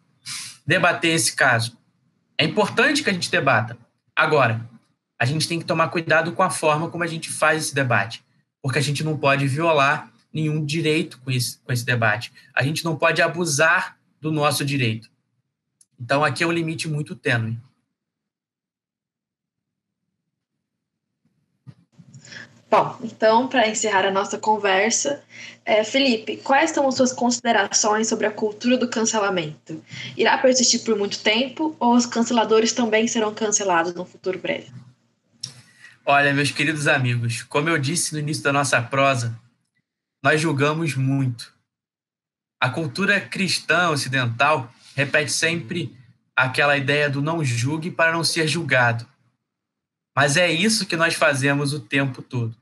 debater 0.66 1.14
esse 1.14 1.37
caso. 1.37 1.76
É 2.38 2.44
importante 2.44 3.02
que 3.02 3.11
a 3.11 3.12
gente 3.12 3.31
debata. 3.31 3.76
Agora, 4.16 4.64
a 5.18 5.26
gente 5.26 5.46
tem 5.46 5.59
que 5.59 5.64
tomar 5.64 5.88
cuidado 5.88 6.33
com 6.33 6.42
a 6.42 6.50
forma 6.50 6.88
como 6.88 7.05
a 7.05 7.07
gente 7.07 7.31
faz 7.31 7.64
esse 7.64 7.74
debate, 7.74 8.24
porque 8.62 8.78
a 8.78 8.83
gente 8.83 9.05
não 9.05 9.16
pode 9.16 9.46
violar 9.46 10.11
nenhum 10.33 10.64
direito 10.64 11.20
com 11.20 11.31
esse, 11.31 11.59
com 11.59 11.72
esse 11.72 11.85
debate. 11.85 12.33
A 12.55 12.62
gente 12.62 12.85
não 12.85 12.96
pode 12.96 13.20
abusar 13.20 13.98
do 14.20 14.33
nosso 14.33 14.64
direito. 14.64 15.12
Então, 16.02 16.24
aqui 16.24 16.42
é 16.42 16.46
um 16.46 16.50
limite 16.50 16.88
muito 16.88 17.14
tênue. 17.14 17.56
Bom, 22.68 22.98
então, 23.04 23.46
para 23.46 23.68
encerrar 23.68 24.04
a 24.04 24.10
nossa 24.10 24.36
conversa, 24.36 25.22
é, 25.64 25.84
Felipe, 25.84 26.38
quais 26.38 26.70
são 26.72 26.88
as 26.88 26.96
suas 26.96 27.12
considerações 27.12 28.08
sobre 28.08 28.26
a 28.26 28.32
cultura 28.32 28.76
do 28.76 28.88
cancelamento? 28.88 29.80
Irá 30.16 30.36
persistir 30.38 30.82
por 30.82 30.98
muito 30.98 31.20
tempo 31.20 31.76
ou 31.78 31.94
os 31.94 32.04
canceladores 32.04 32.72
também 32.72 33.06
serão 33.06 33.32
cancelados 33.32 33.94
no 33.94 34.04
futuro 34.04 34.38
breve? 34.38 34.72
Olha, 36.04 36.34
meus 36.34 36.50
queridos 36.50 36.88
amigos, 36.88 37.44
como 37.44 37.68
eu 37.68 37.78
disse 37.78 38.12
no 38.12 38.18
início 38.18 38.42
da 38.42 38.52
nossa 38.52 38.82
prosa, 38.82 39.38
nós 40.20 40.40
julgamos 40.40 40.96
muito. 40.96 41.54
A 42.60 42.70
cultura 42.70 43.20
cristã 43.20 43.90
ocidental 43.90 44.72
repete 44.94 45.33
sempre 45.33 45.94
aquela 46.35 46.76
ideia 46.76 47.09
do 47.09 47.20
não 47.20 47.44
julgue 47.44 47.90
para 47.90 48.12
não 48.12 48.24
ser 48.24 48.46
julgado. 48.46 49.07
Mas 50.14 50.37
é 50.37 50.50
isso 50.50 50.87
que 50.87 50.96
nós 50.96 51.14
fazemos 51.14 51.72
o 51.72 51.81
tempo 51.81 52.22
todo. 52.22 52.55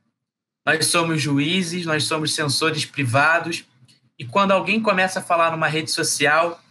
Nós 0.67 0.87
somos 0.87 1.21
juízes, 1.21 1.87
nós 1.87 2.05
somos 2.05 2.35
censores 2.35 2.85
privados, 2.85 3.65
e 4.19 4.25
quando 4.25 4.53
alguém 4.53 4.81
começa 4.81 5.19
a 5.19 5.23
falar 5.23 5.51
numa 5.51 5.67
rede 5.67 5.91
social, 5.91 6.63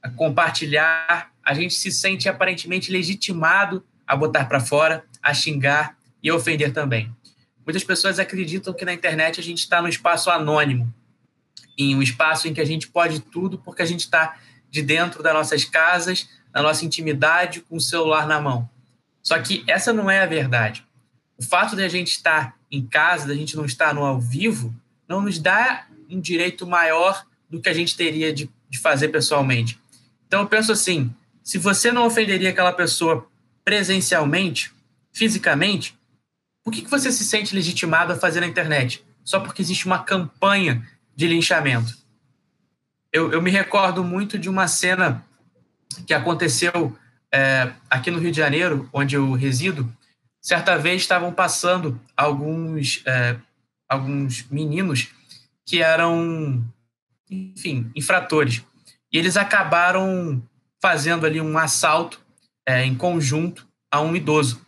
a 0.00 0.08
compartilhar, 0.08 1.32
a 1.44 1.52
gente 1.52 1.74
se 1.74 1.90
sente 1.90 2.28
aparentemente 2.28 2.92
legitimado 2.92 3.84
a 4.06 4.14
botar 4.14 4.44
para 4.44 4.60
fora, 4.60 5.04
a 5.20 5.34
xingar 5.34 5.96
e 6.22 6.30
a 6.30 6.34
ofender 6.34 6.72
também. 6.72 7.14
Muitas 7.66 7.84
pessoas 7.84 8.18
acreditam 8.18 8.72
que 8.72 8.84
na 8.84 8.92
internet 8.92 9.40
a 9.40 9.42
gente 9.42 9.58
está 9.58 9.82
no 9.82 9.88
espaço 9.88 10.30
anônimo, 10.30 10.92
em 11.76 11.94
um 11.96 12.02
espaço 12.02 12.48
em 12.48 12.54
que 12.54 12.60
a 12.60 12.64
gente 12.64 12.88
pode 12.88 13.20
tudo 13.20 13.58
porque 13.58 13.82
a 13.82 13.86
gente 13.86 14.00
está 14.00 14.38
de 14.72 14.80
dentro 14.80 15.22
das 15.22 15.34
nossas 15.34 15.66
casas, 15.66 16.30
na 16.52 16.62
nossa 16.62 16.86
intimidade, 16.86 17.60
com 17.60 17.76
o 17.76 17.80
celular 17.80 18.26
na 18.26 18.40
mão. 18.40 18.68
Só 19.22 19.38
que 19.38 19.62
essa 19.68 19.92
não 19.92 20.10
é 20.10 20.22
a 20.22 20.26
verdade. 20.26 20.82
O 21.36 21.42
fato 21.42 21.76
de 21.76 21.82
a 21.84 21.88
gente 21.88 22.08
estar 22.08 22.56
em 22.70 22.84
casa, 22.84 23.28
da 23.28 23.34
gente 23.34 23.54
não 23.54 23.66
estar 23.66 23.94
no 23.94 24.02
ao 24.02 24.18
vivo, 24.18 24.74
não 25.06 25.20
nos 25.20 25.38
dá 25.38 25.86
um 26.08 26.18
direito 26.18 26.66
maior 26.66 27.24
do 27.50 27.60
que 27.60 27.68
a 27.68 27.74
gente 27.74 27.94
teria 27.94 28.32
de, 28.32 28.48
de 28.68 28.78
fazer 28.78 29.08
pessoalmente. 29.08 29.78
Então 30.26 30.40
eu 30.40 30.48
penso 30.48 30.72
assim: 30.72 31.14
se 31.44 31.58
você 31.58 31.92
não 31.92 32.06
ofenderia 32.06 32.48
aquela 32.48 32.72
pessoa 32.72 33.28
presencialmente, 33.62 34.72
fisicamente, 35.12 35.94
por 36.64 36.72
que, 36.72 36.80
que 36.80 36.90
você 36.90 37.12
se 37.12 37.24
sente 37.24 37.54
legitimado 37.54 38.14
a 38.14 38.16
fazer 38.16 38.40
na 38.40 38.46
internet? 38.46 39.04
Só 39.22 39.38
porque 39.38 39.60
existe 39.60 39.84
uma 39.84 39.98
campanha 39.98 40.88
de 41.14 41.28
linchamento. 41.28 42.01
Eu, 43.12 43.32
eu 43.32 43.42
me 43.42 43.50
recordo 43.50 44.02
muito 44.02 44.38
de 44.38 44.48
uma 44.48 44.66
cena 44.66 45.24
que 46.06 46.14
aconteceu 46.14 46.96
é, 47.32 47.72
aqui 47.90 48.10
no 48.10 48.18
Rio 48.18 48.30
de 48.30 48.38
Janeiro, 48.38 48.88
onde 48.92 49.16
eu 49.16 49.32
resido. 49.32 49.90
Certa 50.40 50.76
vez 50.76 51.02
estavam 51.02 51.32
passando 51.32 52.00
alguns, 52.16 53.02
é, 53.06 53.36
alguns 53.88 54.48
meninos 54.50 55.08
que 55.66 55.82
eram, 55.82 56.64
enfim, 57.30 57.90
infratores. 57.94 58.62
E 59.12 59.18
eles 59.18 59.36
acabaram 59.36 60.42
fazendo 60.80 61.26
ali 61.26 61.40
um 61.40 61.56
assalto 61.58 62.20
é, 62.66 62.84
em 62.84 62.94
conjunto 62.94 63.68
a 63.90 64.00
um 64.00 64.16
idoso 64.16 64.62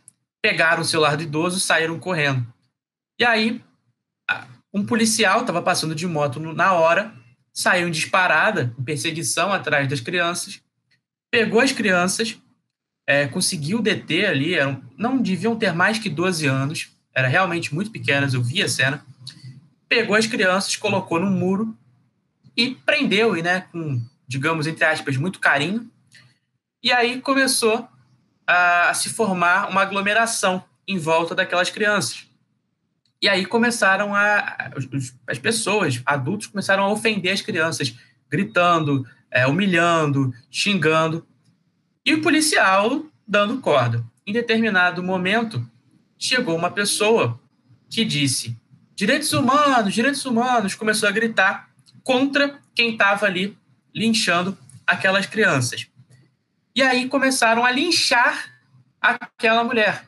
pegaram 0.44 0.83
o 0.83 0.85
celular 0.85 1.16
do 1.16 1.22
idoso 1.22 1.57
e 1.57 1.61
saíram 1.61 1.98
correndo. 1.98 2.46
E 3.18 3.24
aí, 3.24 3.64
um 4.74 4.85
policial 4.85 5.40
estava 5.40 5.62
passando 5.62 5.94
de 5.94 6.07
moto 6.07 6.38
na 6.38 6.74
hora, 6.74 7.14
saiu 7.54 7.88
disparada, 7.88 8.74
em 8.76 8.82
perseguição 8.82 9.52
atrás 9.52 9.88
das 9.88 10.00
crianças, 10.00 10.60
pegou 11.30 11.60
as 11.60 11.70
crianças, 11.70 12.36
é, 13.06 13.26
conseguiu 13.28 13.80
deter 13.80 14.28
ali, 14.28 14.54
eram, 14.54 14.82
não 14.98 15.16
deviam 15.18 15.56
ter 15.56 15.72
mais 15.72 15.98
que 15.98 16.10
12 16.10 16.46
anos, 16.46 16.90
eram 17.14 17.30
realmente 17.30 17.72
muito 17.72 17.92
pequenas, 17.92 18.34
eu 18.34 18.42
vi 18.42 18.60
a 18.62 18.68
cena, 18.68 19.06
pegou 19.88 20.16
as 20.16 20.26
crianças, 20.26 20.74
colocou 20.74 21.20
no 21.20 21.30
muro 21.30 21.76
e 22.56 22.74
prendeu, 22.74 23.36
e, 23.36 23.42
né, 23.42 23.60
com, 23.70 24.02
digamos, 24.26 24.66
entre 24.66 24.84
aspas, 24.84 25.16
muito 25.16 25.38
carinho, 25.38 25.88
e 26.82 26.92
aí 26.92 27.20
começou 27.20 27.88
a, 28.46 28.92
se 28.94 29.10
formar 29.10 29.70
uma 29.70 29.82
aglomeração 29.82 30.64
em 30.86 30.98
volta 30.98 31.34
daquelas 31.34 31.70
crianças. 31.70 32.26
E 33.24 33.28
aí 33.28 33.46
começaram 33.46 34.14
a. 34.14 34.70
As 35.26 35.38
pessoas, 35.38 36.02
adultos, 36.04 36.46
começaram 36.46 36.82
a 36.82 36.92
ofender 36.92 37.32
as 37.32 37.40
crianças, 37.40 37.96
gritando, 38.30 39.08
é, 39.30 39.46
humilhando, 39.46 40.30
xingando. 40.50 41.26
E 42.04 42.12
o 42.12 42.20
policial 42.20 43.06
dando 43.26 43.62
corda. 43.62 44.04
Em 44.26 44.32
determinado 44.34 45.02
momento, 45.02 45.66
chegou 46.18 46.54
uma 46.54 46.70
pessoa 46.70 47.40
que 47.88 48.04
disse: 48.04 48.54
direitos 48.94 49.32
humanos, 49.32 49.94
direitos 49.94 50.26
humanos, 50.26 50.74
começou 50.74 51.08
a 51.08 51.12
gritar 51.12 51.70
contra 52.02 52.60
quem 52.74 52.92
estava 52.92 53.24
ali 53.24 53.56
linchando 53.94 54.54
aquelas 54.87 55.24
crianças. 55.24 55.87
E 56.76 56.82
aí 56.82 57.08
começaram 57.08 57.64
a 57.64 57.70
linchar 57.70 58.50
aquela 59.00 59.64
mulher, 59.64 60.04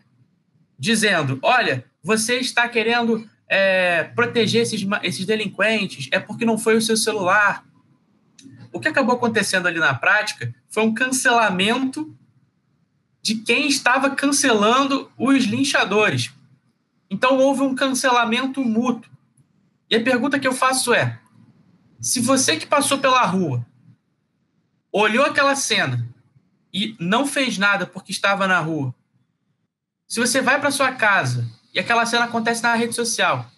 dizendo: 0.78 1.38
Olha, 1.42 1.84
você 2.02 2.38
está 2.38 2.68
querendo 2.68 3.28
é, 3.48 4.04
proteger 4.04 4.62
esses, 4.62 4.86
esses 5.02 5.26
delinquentes, 5.26 6.08
é 6.12 6.18
porque 6.18 6.44
não 6.44 6.58
foi 6.58 6.76
o 6.76 6.82
seu 6.82 6.96
celular. 6.96 7.64
O 8.72 8.80
que 8.80 8.88
acabou 8.88 9.16
acontecendo 9.16 9.66
ali 9.66 9.78
na 9.78 9.94
prática 9.94 10.54
foi 10.68 10.82
um 10.82 10.92
cancelamento 10.92 12.14
de 13.22 13.36
quem 13.36 13.66
estava 13.66 14.10
cancelando 14.10 15.10
os 15.16 15.44
linchadores. 15.44 16.32
Então 17.10 17.38
houve 17.38 17.62
um 17.62 17.74
cancelamento 17.74 18.64
mútuo. 18.64 19.10
E 19.88 19.96
a 19.96 20.02
pergunta 20.02 20.38
que 20.38 20.46
eu 20.46 20.52
faço 20.52 20.92
é: 20.92 21.18
se 22.00 22.20
você 22.20 22.56
que 22.56 22.66
passou 22.66 22.98
pela 22.98 23.24
rua 23.24 23.66
olhou 24.92 25.24
aquela 25.24 25.54
cena 25.54 26.06
e 26.72 26.96
não 26.98 27.26
fez 27.26 27.58
nada 27.58 27.86
porque 27.86 28.12
estava 28.12 28.46
na 28.46 28.58
rua, 28.60 28.94
se 30.08 30.20
você 30.20 30.40
vai 30.40 30.60
para 30.60 30.70
sua 30.70 30.92
casa 30.92 31.46
e 31.74 31.78
aquela 31.78 32.06
cena 32.06 32.24
acontece 32.24 32.62
na 32.62 32.74
rede 32.74 32.94
social, 32.94 33.50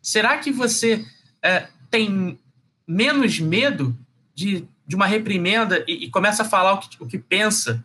será 0.00 0.38
que 0.38 0.50
você 0.50 1.04
é, 1.42 1.68
tem 1.90 2.38
menos 2.86 3.38
medo 3.38 3.96
de, 4.34 4.66
de 4.86 4.96
uma 4.96 5.06
reprimenda 5.06 5.84
e, 5.86 6.04
e 6.04 6.10
começa 6.10 6.42
a 6.42 6.48
falar 6.48 6.74
o 6.74 6.78
que, 6.78 7.02
o 7.02 7.06
que 7.06 7.18
pensa 7.18 7.84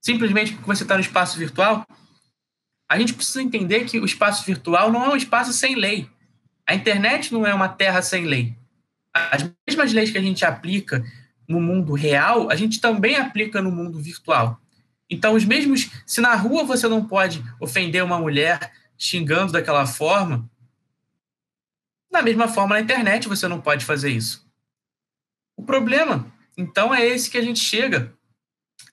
simplesmente 0.00 0.52
porque 0.52 0.66
você 0.66 0.82
está 0.82 0.94
no 0.94 1.00
espaço 1.00 1.38
virtual? 1.38 1.86
A 2.90 2.98
gente 2.98 3.14
precisa 3.14 3.42
entender 3.42 3.84
que 3.84 3.98
o 3.98 4.04
espaço 4.04 4.44
virtual 4.44 4.92
não 4.92 5.04
é 5.04 5.08
um 5.08 5.16
espaço 5.16 5.52
sem 5.52 5.74
lei. 5.74 6.08
A 6.66 6.74
internet 6.74 7.32
não 7.32 7.46
é 7.46 7.54
uma 7.54 7.68
terra 7.68 8.02
sem 8.02 8.26
lei. 8.26 8.54
As 9.14 9.50
mesmas 9.66 9.92
leis 9.92 10.10
que 10.10 10.18
a 10.18 10.22
gente 10.22 10.44
aplica 10.44 11.04
no 11.48 11.60
mundo 11.60 11.94
real, 11.94 12.50
a 12.50 12.56
gente 12.56 12.80
também 12.80 13.16
aplica 13.16 13.60
no 13.60 13.70
mundo 13.70 13.98
virtual. 13.98 14.60
Então, 15.12 15.34
os 15.34 15.44
mesmos. 15.44 15.90
Se 16.06 16.22
na 16.22 16.34
rua 16.34 16.64
você 16.64 16.88
não 16.88 17.04
pode 17.04 17.44
ofender 17.60 18.02
uma 18.02 18.18
mulher 18.18 18.72
xingando 18.96 19.52
daquela 19.52 19.86
forma, 19.86 20.48
da 22.10 22.22
mesma 22.22 22.48
forma 22.48 22.76
na 22.76 22.80
internet 22.80 23.28
você 23.28 23.46
não 23.46 23.60
pode 23.60 23.84
fazer 23.84 24.10
isso. 24.10 24.50
O 25.54 25.62
problema, 25.62 26.32
então, 26.56 26.94
é 26.94 27.06
esse 27.06 27.30
que 27.30 27.36
a 27.36 27.42
gente 27.42 27.60
chega, 27.60 28.10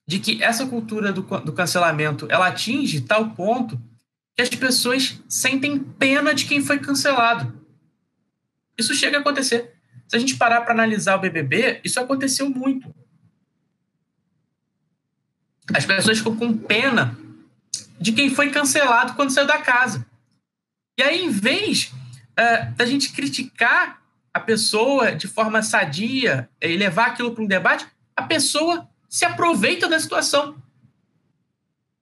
de 0.05 0.19
que 0.19 0.43
essa 0.43 0.65
cultura 0.65 1.13
do, 1.13 1.21
do 1.21 1.53
cancelamento 1.53 2.27
ela 2.29 2.47
atinge 2.47 3.01
tal 3.01 3.29
ponto 3.29 3.81
que 4.35 4.41
as 4.41 4.49
pessoas 4.49 5.21
sentem 5.29 5.79
pena 5.79 6.33
de 6.33 6.45
quem 6.45 6.61
foi 6.61 6.79
cancelado. 6.79 7.57
Isso 8.77 8.93
chega 8.93 9.17
a 9.17 9.21
acontecer. 9.21 9.73
Se 10.07 10.17
a 10.17 10.19
gente 10.19 10.35
parar 10.35 10.61
para 10.61 10.73
analisar 10.73 11.15
o 11.15 11.19
BBB, 11.19 11.79
isso 11.83 11.99
aconteceu 11.99 12.49
muito. 12.49 12.93
As 15.73 15.85
pessoas 15.85 16.17
ficam 16.17 16.35
com 16.35 16.57
pena 16.57 17.17
de 17.99 18.11
quem 18.11 18.29
foi 18.29 18.49
cancelado 18.49 19.13
quando 19.13 19.31
saiu 19.31 19.47
da 19.47 19.59
casa. 19.59 20.05
E 20.97 21.03
aí, 21.03 21.23
em 21.23 21.29
vez 21.29 21.91
uh, 22.31 22.73
da 22.75 22.85
gente 22.85 23.11
criticar 23.11 24.01
a 24.33 24.39
pessoa 24.39 25.11
de 25.11 25.27
forma 25.27 25.61
sadia 25.61 26.49
e 26.61 26.75
levar 26.77 27.07
aquilo 27.07 27.31
para 27.31 27.43
um 27.43 27.47
debate, 27.47 27.87
a 28.15 28.23
pessoa 28.23 28.87
se 29.07 29.25
aproveita 29.25 29.87
da 29.87 29.99
situação. 29.99 30.55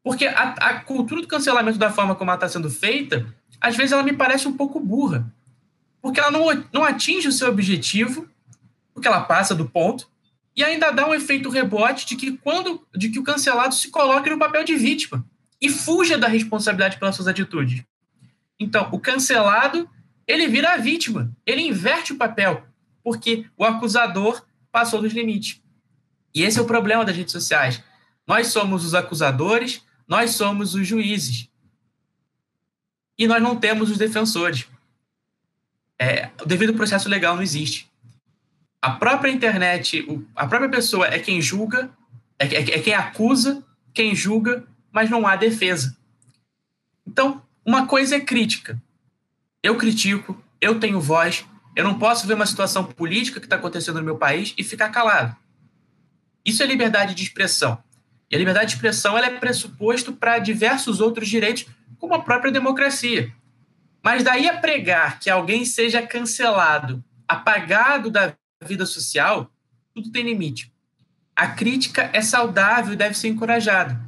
Porque 0.04 0.26
a, 0.26 0.54
a 0.54 0.80
cultura 0.80 1.22
do 1.22 1.28
cancelamento, 1.28 1.78
da 1.78 1.92
forma 1.92 2.16
como 2.16 2.30
ela 2.30 2.38
está 2.38 2.50
sendo 2.50 2.70
feita, 2.70 3.26
às 3.60 3.76
vezes 3.76 3.92
ela 3.92 4.04
me 4.04 4.14
parece 4.14 4.48
um 4.48 4.56
pouco 4.56 4.80
burra 4.80 5.32
porque 6.08 6.20
ela 6.22 6.32
não, 6.32 6.46
não 6.72 6.84
atinge 6.86 7.28
o 7.28 7.32
seu 7.34 7.50
objetivo, 7.50 8.30
porque 8.94 9.08
ela 9.08 9.22
passa 9.22 9.54
do 9.54 9.68
ponto, 9.68 10.10
e 10.58 10.64
ainda 10.64 10.92
dá 10.92 11.08
um 11.08 11.14
efeito 11.14 11.50
rebote 11.50 12.06
de 12.06 12.16
que 12.16 12.36
quando 12.38 12.86
de 12.96 13.10
que 13.10 13.20
o 13.20 13.24
cancelado 13.24 13.76
se 13.76 13.90
coloque 13.90 14.30
no 14.30 14.40
papel 14.40 14.64
de 14.64 14.76
vítima 14.76 15.24
e 15.62 15.70
fuja 15.70 16.18
da 16.18 16.28
responsabilidade 16.28 16.98
pelas 16.98 17.16
suas 17.16 17.28
atitudes. 17.28 17.84
Então, 18.60 18.90
o 18.92 19.00
cancelado, 19.00 19.88
ele 20.26 20.48
vira 20.48 20.74
a 20.74 20.78
vítima, 20.78 21.32
ele 21.46 21.62
inverte 21.62 22.12
o 22.12 22.18
papel, 22.18 22.66
porque 23.04 23.46
o 23.56 23.64
acusador 23.64 24.44
passou 24.72 25.02
dos 25.02 25.14
limites. 25.14 25.62
E 26.34 26.42
esse 26.42 26.58
é 26.58 26.62
o 26.62 26.66
problema 26.66 27.06
das 27.06 27.16
redes 27.16 27.32
sociais. 27.32 27.82
Nós 28.26 28.48
somos 28.48 28.84
os 28.84 28.96
acusadores, 28.96 29.84
nós 30.08 30.32
somos 30.32 30.74
os 30.74 30.86
juízes. 30.86 31.48
E 33.18 33.28
nós 33.28 33.42
não 33.42 33.56
temos 33.56 33.90
os 33.90 33.98
defensores 33.98 34.68
é, 36.00 36.30
o 36.42 36.46
devido 36.46 36.74
processo 36.74 37.10
legal 37.10 37.36
não 37.36 37.42
existe. 37.42 37.87
A 38.82 38.92
própria 38.92 39.32
internet, 39.32 40.06
a 40.36 40.48
própria 40.48 40.70
pessoa 40.70 41.08
é 41.08 41.20
quem 41.20 41.42
julga, 41.42 41.90
é, 42.40 42.46
é, 42.46 42.60
é 42.60 42.80
quem 42.80 42.94
acusa, 42.94 43.64
quem 43.94 44.16
julga, 44.16 44.66
mas 44.92 45.10
não 45.10 45.26
há 45.26 45.36
defesa. 45.36 45.98
Então, 47.06 47.42
Uma 47.68 47.86
coisa 47.86 48.16
é 48.16 48.22
crítica. 48.22 48.82
Eu 49.62 49.76
critico, 49.76 50.42
eu 50.62 50.80
tenho 50.80 51.02
voz, 51.02 51.46
eu 51.76 51.84
não 51.84 52.00
posso 52.00 52.26
ver 52.26 52.34
uma 52.34 52.46
situação 52.46 52.86
política 52.86 53.42
que 53.42 53.46
está 53.46 53.58
acontecendo 53.58 53.98
no 54.00 54.06
meu 54.06 54.18
país 54.18 54.54
e 54.58 54.64
ficar 54.64 54.88
calado. 54.88 55.36
Isso 56.46 56.64
é 56.64 56.66
liberdade 56.66 57.14
de 57.14 57.24
expressão. 57.24 57.78
E 58.32 58.36
a 58.38 58.40
liberdade 58.40 58.68
de 58.68 58.76
expressão 58.76 59.18
ela 59.18 59.28
é 59.28 59.38
pressuposto 59.38 60.14
para 60.14 60.40
diversos 60.40 61.02
outros 61.02 61.28
direitos, 61.28 61.66
como 62.00 62.14
a 62.14 62.22
própria 62.22 62.54
democracia. 62.54 63.34
Mas 64.02 64.24
daí 64.24 64.48
a 64.48 64.56
pregar 64.56 65.20
que 65.20 65.30
alguém 65.30 65.66
seja 65.66 66.02
cancelado, 66.02 67.04
apagado 67.28 68.10
da 68.10 68.34
vida 68.66 68.86
social, 68.86 69.52
tudo 69.94 70.12
tem 70.12 70.24
limite. 70.24 70.72
A 71.36 71.48
crítica 71.48 72.10
é 72.14 72.22
saudável 72.22 72.94
e 72.94 72.98
deve 72.98 73.18
ser 73.18 73.28
encorajada. 73.28 74.00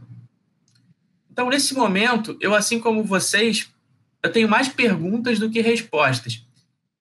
Então, 1.32 1.50
nesse 1.50 1.74
momento, 1.74 2.38
eu, 2.42 2.56
assim 2.56 2.80
como 2.80 3.04
vocês, 3.04 3.70
eu 4.24 4.32
tenho 4.32 4.50
mais 4.50 4.68
perguntas 4.68 5.40
do 5.40 5.50
que 5.50 5.62
respostas. 5.62 6.44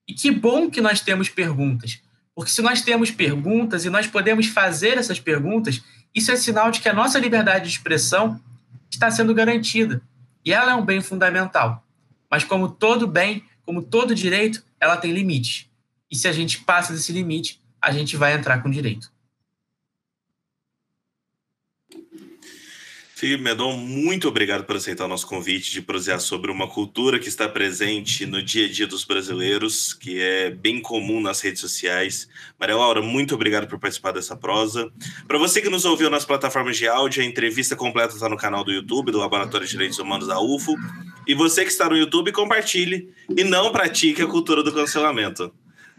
E 0.06 0.14
que 0.14 0.30
bom 0.30 0.70
que 0.70 0.80
nós 0.80 1.00
temos 1.00 1.28
perguntas, 1.28 2.00
porque 2.34 2.50
se 2.50 2.62
nós 2.62 2.82
temos 2.82 3.10
perguntas 3.10 3.84
e 3.84 3.90
nós 3.90 4.06
podemos 4.06 4.46
fazer 4.46 4.96
essas 4.96 5.18
perguntas, 5.18 5.82
isso 6.14 6.30
é 6.30 6.36
sinal 6.36 6.70
de 6.70 6.80
que 6.80 6.88
a 6.88 6.94
nossa 6.94 7.18
liberdade 7.18 7.64
de 7.64 7.70
expressão 7.70 8.40
está 8.90 9.10
sendo 9.10 9.34
garantida. 9.34 10.00
E 10.44 10.52
ela 10.52 10.72
é 10.72 10.74
um 10.74 10.84
bem 10.84 11.00
fundamental. 11.00 11.84
Mas, 12.30 12.44
como 12.44 12.68
todo 12.68 13.06
bem, 13.06 13.44
como 13.64 13.82
todo 13.82 14.14
direito, 14.14 14.62
ela 14.80 14.96
tem 14.96 15.12
limites. 15.12 15.67
E 16.10 16.16
se 16.16 16.26
a 16.26 16.32
gente 16.32 16.60
passa 16.60 16.92
desse 16.92 17.12
limite, 17.12 17.60
a 17.80 17.92
gente 17.92 18.16
vai 18.16 18.32
entrar 18.32 18.62
com 18.62 18.70
direito. 18.70 19.10
Felipe 23.18 23.42
Medon, 23.42 23.76
muito 23.76 24.28
obrigado 24.28 24.62
por 24.62 24.76
aceitar 24.76 25.06
o 25.06 25.08
nosso 25.08 25.26
convite 25.26 25.72
de 25.72 25.82
prosear 25.82 26.20
sobre 26.20 26.52
uma 26.52 26.68
cultura 26.68 27.18
que 27.18 27.28
está 27.28 27.48
presente 27.48 28.24
no 28.24 28.40
dia 28.40 28.66
a 28.66 28.70
dia 28.70 28.86
dos 28.86 29.02
brasileiros, 29.02 29.92
que 29.92 30.20
é 30.20 30.50
bem 30.50 30.80
comum 30.80 31.20
nas 31.20 31.40
redes 31.40 31.60
sociais. 31.60 32.28
Maria 32.60 32.76
Laura, 32.76 33.02
muito 33.02 33.34
obrigado 33.34 33.66
por 33.66 33.76
participar 33.76 34.12
dessa 34.12 34.36
prosa. 34.36 34.88
Para 35.26 35.36
você 35.36 35.60
que 35.60 35.68
nos 35.68 35.84
ouviu 35.84 36.08
nas 36.08 36.24
plataformas 36.24 36.76
de 36.76 36.86
áudio, 36.86 37.20
a 37.20 37.26
entrevista 37.26 37.74
completa 37.74 38.14
está 38.14 38.28
no 38.28 38.36
canal 38.36 38.62
do 38.62 38.70
YouTube 38.70 39.10
do 39.10 39.18
Laboratório 39.18 39.66
de 39.66 39.72
Direitos 39.72 39.98
Humanos 39.98 40.28
da 40.28 40.40
UFO. 40.40 40.76
E 41.26 41.34
você 41.34 41.64
que 41.64 41.72
está 41.72 41.88
no 41.88 41.96
YouTube, 41.96 42.30
compartilhe 42.30 43.12
e 43.36 43.42
não 43.42 43.72
pratique 43.72 44.22
a 44.22 44.28
cultura 44.28 44.62
do 44.62 44.72
cancelamento. 44.72 45.52